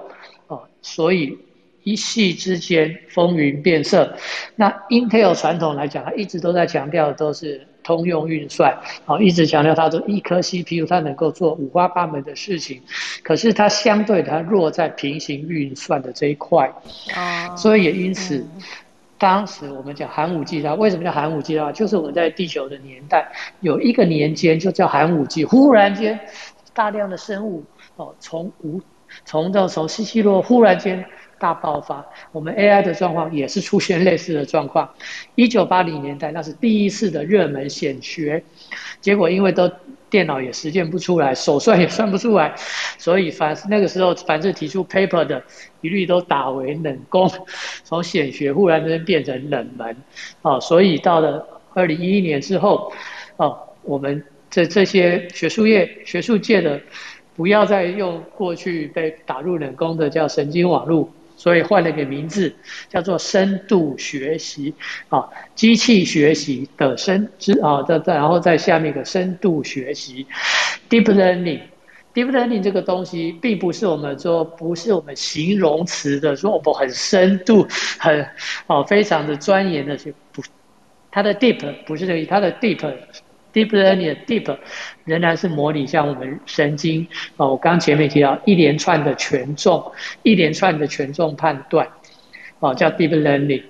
[0.48, 1.38] 哦，所以。
[1.86, 4.16] 一夕之间风云变色，
[4.56, 8.76] 那 Intel 传统来讲，它一直都在强调都是通用运算，
[9.06, 12.82] 好，一直强调它的一颗 CPU 它能够做五花八门的事情，
[13.24, 16.72] 可是它相对它弱在平行运算的这一块，
[17.16, 18.46] 哦，所以也因此，
[19.18, 21.72] 当时我们讲寒武纪它为什么叫寒武纪啊？
[21.72, 26.20] 就是我们在地球的年代有一个年间就叫寒武纪，忽然间
[26.74, 27.64] 大量的生物
[27.98, 28.82] 哦，从无
[29.26, 31.06] 从这从西西洛忽然间。
[31.44, 34.90] 大爆发，我们 AI 的状况也是出现类似的状况。
[35.36, 38.42] 一九八零年代，那是第一次的热门显学，
[39.02, 39.70] 结果因为都
[40.10, 42.56] 电脑也实现不出来，手算也算不出来，
[42.98, 45.44] 所以凡那个时候凡是提出 paper 的，
[45.82, 47.30] 一律都打为冷宫，
[47.84, 49.94] 从显学忽然间变成冷门。
[50.44, 52.94] 哦，所以到了二零一一年之后，
[53.36, 56.80] 哦，我们这这些学术业、学术界的，
[57.36, 61.10] 不要再用过去被打入冷宫的叫神经网络。
[61.44, 62.56] 所以换了个名字，
[62.88, 64.74] 叫做深度学习，
[65.10, 70.26] 啊，机器学习的深之啊，在在，然后在下面一个深度学习
[70.90, 77.68] ，deep learning，deep learning 这个东西，并不是我们说不是我们形容词的说我们很深度、
[78.00, 78.26] 很
[78.68, 80.42] 哦非常的钻研的去不，
[81.12, 82.90] 它的 deep 不是这个意思，它的 deep
[83.54, 84.58] deep learning 的 deep
[85.06, 89.92] 仍然是模拟像我们神经哦，我刚前面提到一连串的权重，
[90.24, 91.88] 一连串的权重判断
[92.60, 93.64] 哦，叫 deep learning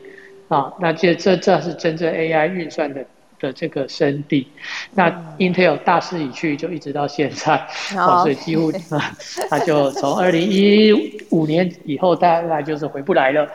[0.47, 3.05] 啊，那这这这是真正 AI 运算的。
[3.39, 4.47] 的这个生地，
[4.93, 7.57] 那 Intel 大势已去，就一直到现在，
[7.97, 9.11] 哦所以几乎啊
[9.51, 10.93] 它就从二零一
[11.29, 13.45] 五年以后，大概就是回不来了。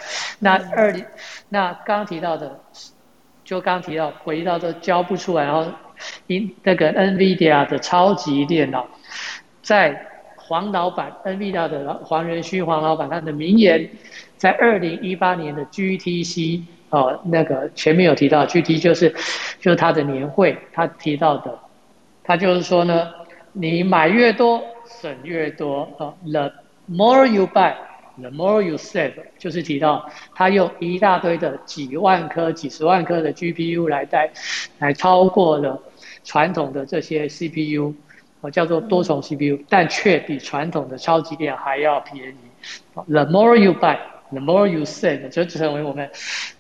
[0.40, 1.02] 那二零，
[1.48, 2.60] 那刚提到的，
[3.42, 5.64] 就刚提到回到这交不出来，然后
[6.26, 8.86] 因那个 NVIDIA 的超级电脑，
[9.62, 13.88] 在黄老板 NVIDIA 的黄仁勋黄老板他的名言，
[14.36, 16.62] 在二零一八年的 GTC。
[16.90, 19.10] 哦，那个前面有提到具体就是，
[19.60, 21.58] 就是他的年会，他提到的，
[22.24, 23.10] 他就是说呢，
[23.52, 26.50] 你买越多省越多哦，the
[26.86, 27.74] more you buy
[28.20, 34.30] The more you save，就是提到他用一大堆的几万颗、几十万颗的 GPU 来带，
[34.78, 35.80] 来超过了
[36.24, 37.94] 传统的这些 CPU，
[38.40, 42.34] 哦叫做多重 CPU，但却比传统的超级电还要便宜。
[43.06, 43.98] The more you buy。
[44.30, 46.10] The more you save，就成为我们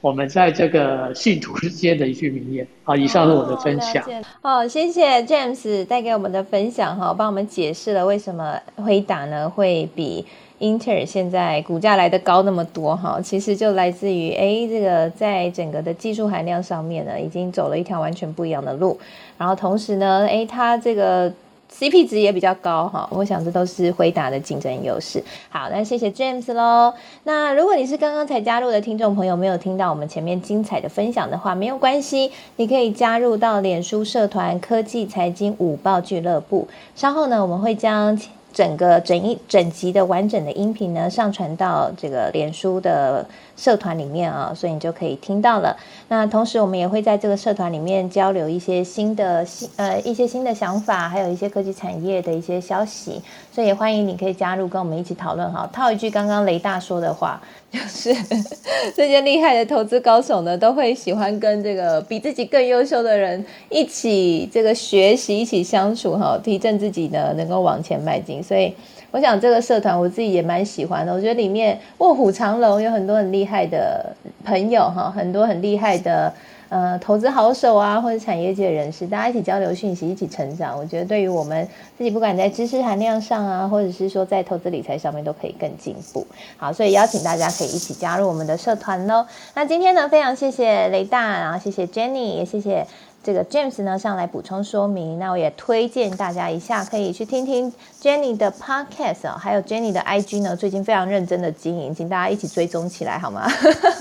[0.00, 2.66] 我们在这个信徒之间的一句名言。
[2.82, 4.02] 好，以上是我的分享。
[4.40, 10.24] 哦，谢谢 James 带给我们的分享哈，帮我们解释了为什么回答呢会比
[10.58, 13.20] 英特尔现在股价来的高那么多哈。
[13.22, 18.98] 其实就来自于哎，这个在整个的技术含量上面呢，已经走了一条完全不一样的路。
[19.36, 21.32] 然后同时呢，哎，它这个。
[21.70, 25.22] CP 值也比较高哈，我想这都是回答的竞争优势。
[25.50, 26.94] 好，那谢谢 James 喽。
[27.24, 36.66] 那如果你是刚刚才加入的听众朋友，没有听到我们前面精彩的分享的话，没有关系，你可以加入到脸书社团科技财经午报俱乐部。
[36.96, 38.18] 稍后呢，我们会将。
[38.52, 43.24] 整个整一整集的完整的音频呢，上传到这个脸书的
[43.56, 45.76] 社团里面啊，所以你就可以听到了。
[46.08, 53.22] 那同时，我们也会在这个社团里面交流一些新的新呃一些新的想法，还有一些科技产业的一些消息。
[53.52, 55.68] 所以也欢迎你可以加入，跟我们一起讨论哈。
[55.72, 57.40] 套一句刚刚雷大说的话。
[57.70, 58.14] 就是
[58.96, 68.42] 这些厉害的投资高手呢，都会喜欢跟这个比自己更优秀的人一起这个学习，一起相处哈，提振自己呢，能够往前迈进。
[68.42, 68.72] 所以，
[69.10, 71.12] 我想这个社团我自己也蛮喜欢的。
[71.12, 74.14] 我觉得里面卧虎藏龙，有很多很厉害的
[74.44, 76.32] 朋友哈，很多很厉害的。
[76.68, 80.76] 呃，投资好手啊，或者产业界人士，大家一起交流讯息，一起成长。
[80.78, 81.66] 我觉得对于我们
[81.96, 86.26] 自己，不管在知识含量上啊，或者是说在投资理财上面，都可以更进步。
[86.58, 89.26] 好，所以邀请大家可以一起加入我们的社团喽。
[89.54, 92.86] 那今天呢，非常谢谢雷大，然后谢谢 Jenny，也谢谢
[93.24, 95.18] 这个 James 呢上来补充说明。
[95.18, 103.50] 那我也推荐大家一下，可以去听听 Jenny 的 Podcast 啊，还有 Jenny 的 IG 呢，最近非常认真的经营，请大家一起追踪起来好吗？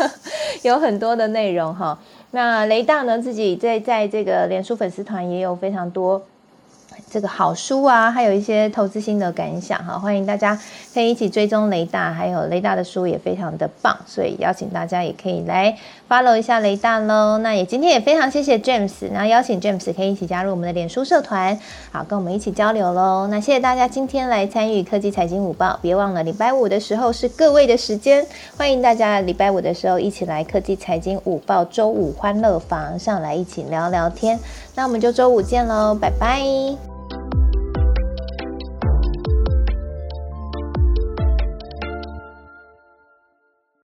[0.64, 1.98] 有很多的内容哈。
[2.38, 3.18] 那雷大呢？
[3.18, 6.22] 自己在在这个脸书粉丝团也有非常多。
[7.10, 10.60] 这个好书啊，还有一些投资心得感想哈，欢迎大家
[10.94, 15.76] 可以一起追踪雷大，还有雷大的书也非常的棒，所以邀请大家也可以来
[16.10, 17.38] follow 一下雷大喽。
[17.40, 21.58] 那也今天也非常谢谢 James，然后邀请 James 可以一起加入我们的脸书社团，
[21.92, 23.28] 好跟我们一起交流喽。
[23.28, 28.26] 那谢谢大家今天来参与科技财经午报，别忘了礼拜五的时候是各位的时间，
[28.58, 34.40] 欢迎大家礼拜五的时候一起来科技财经午报周五欢乐房上来一起聊聊天。
[34.76, 37.27] 那我们就周五见喽，拜拜。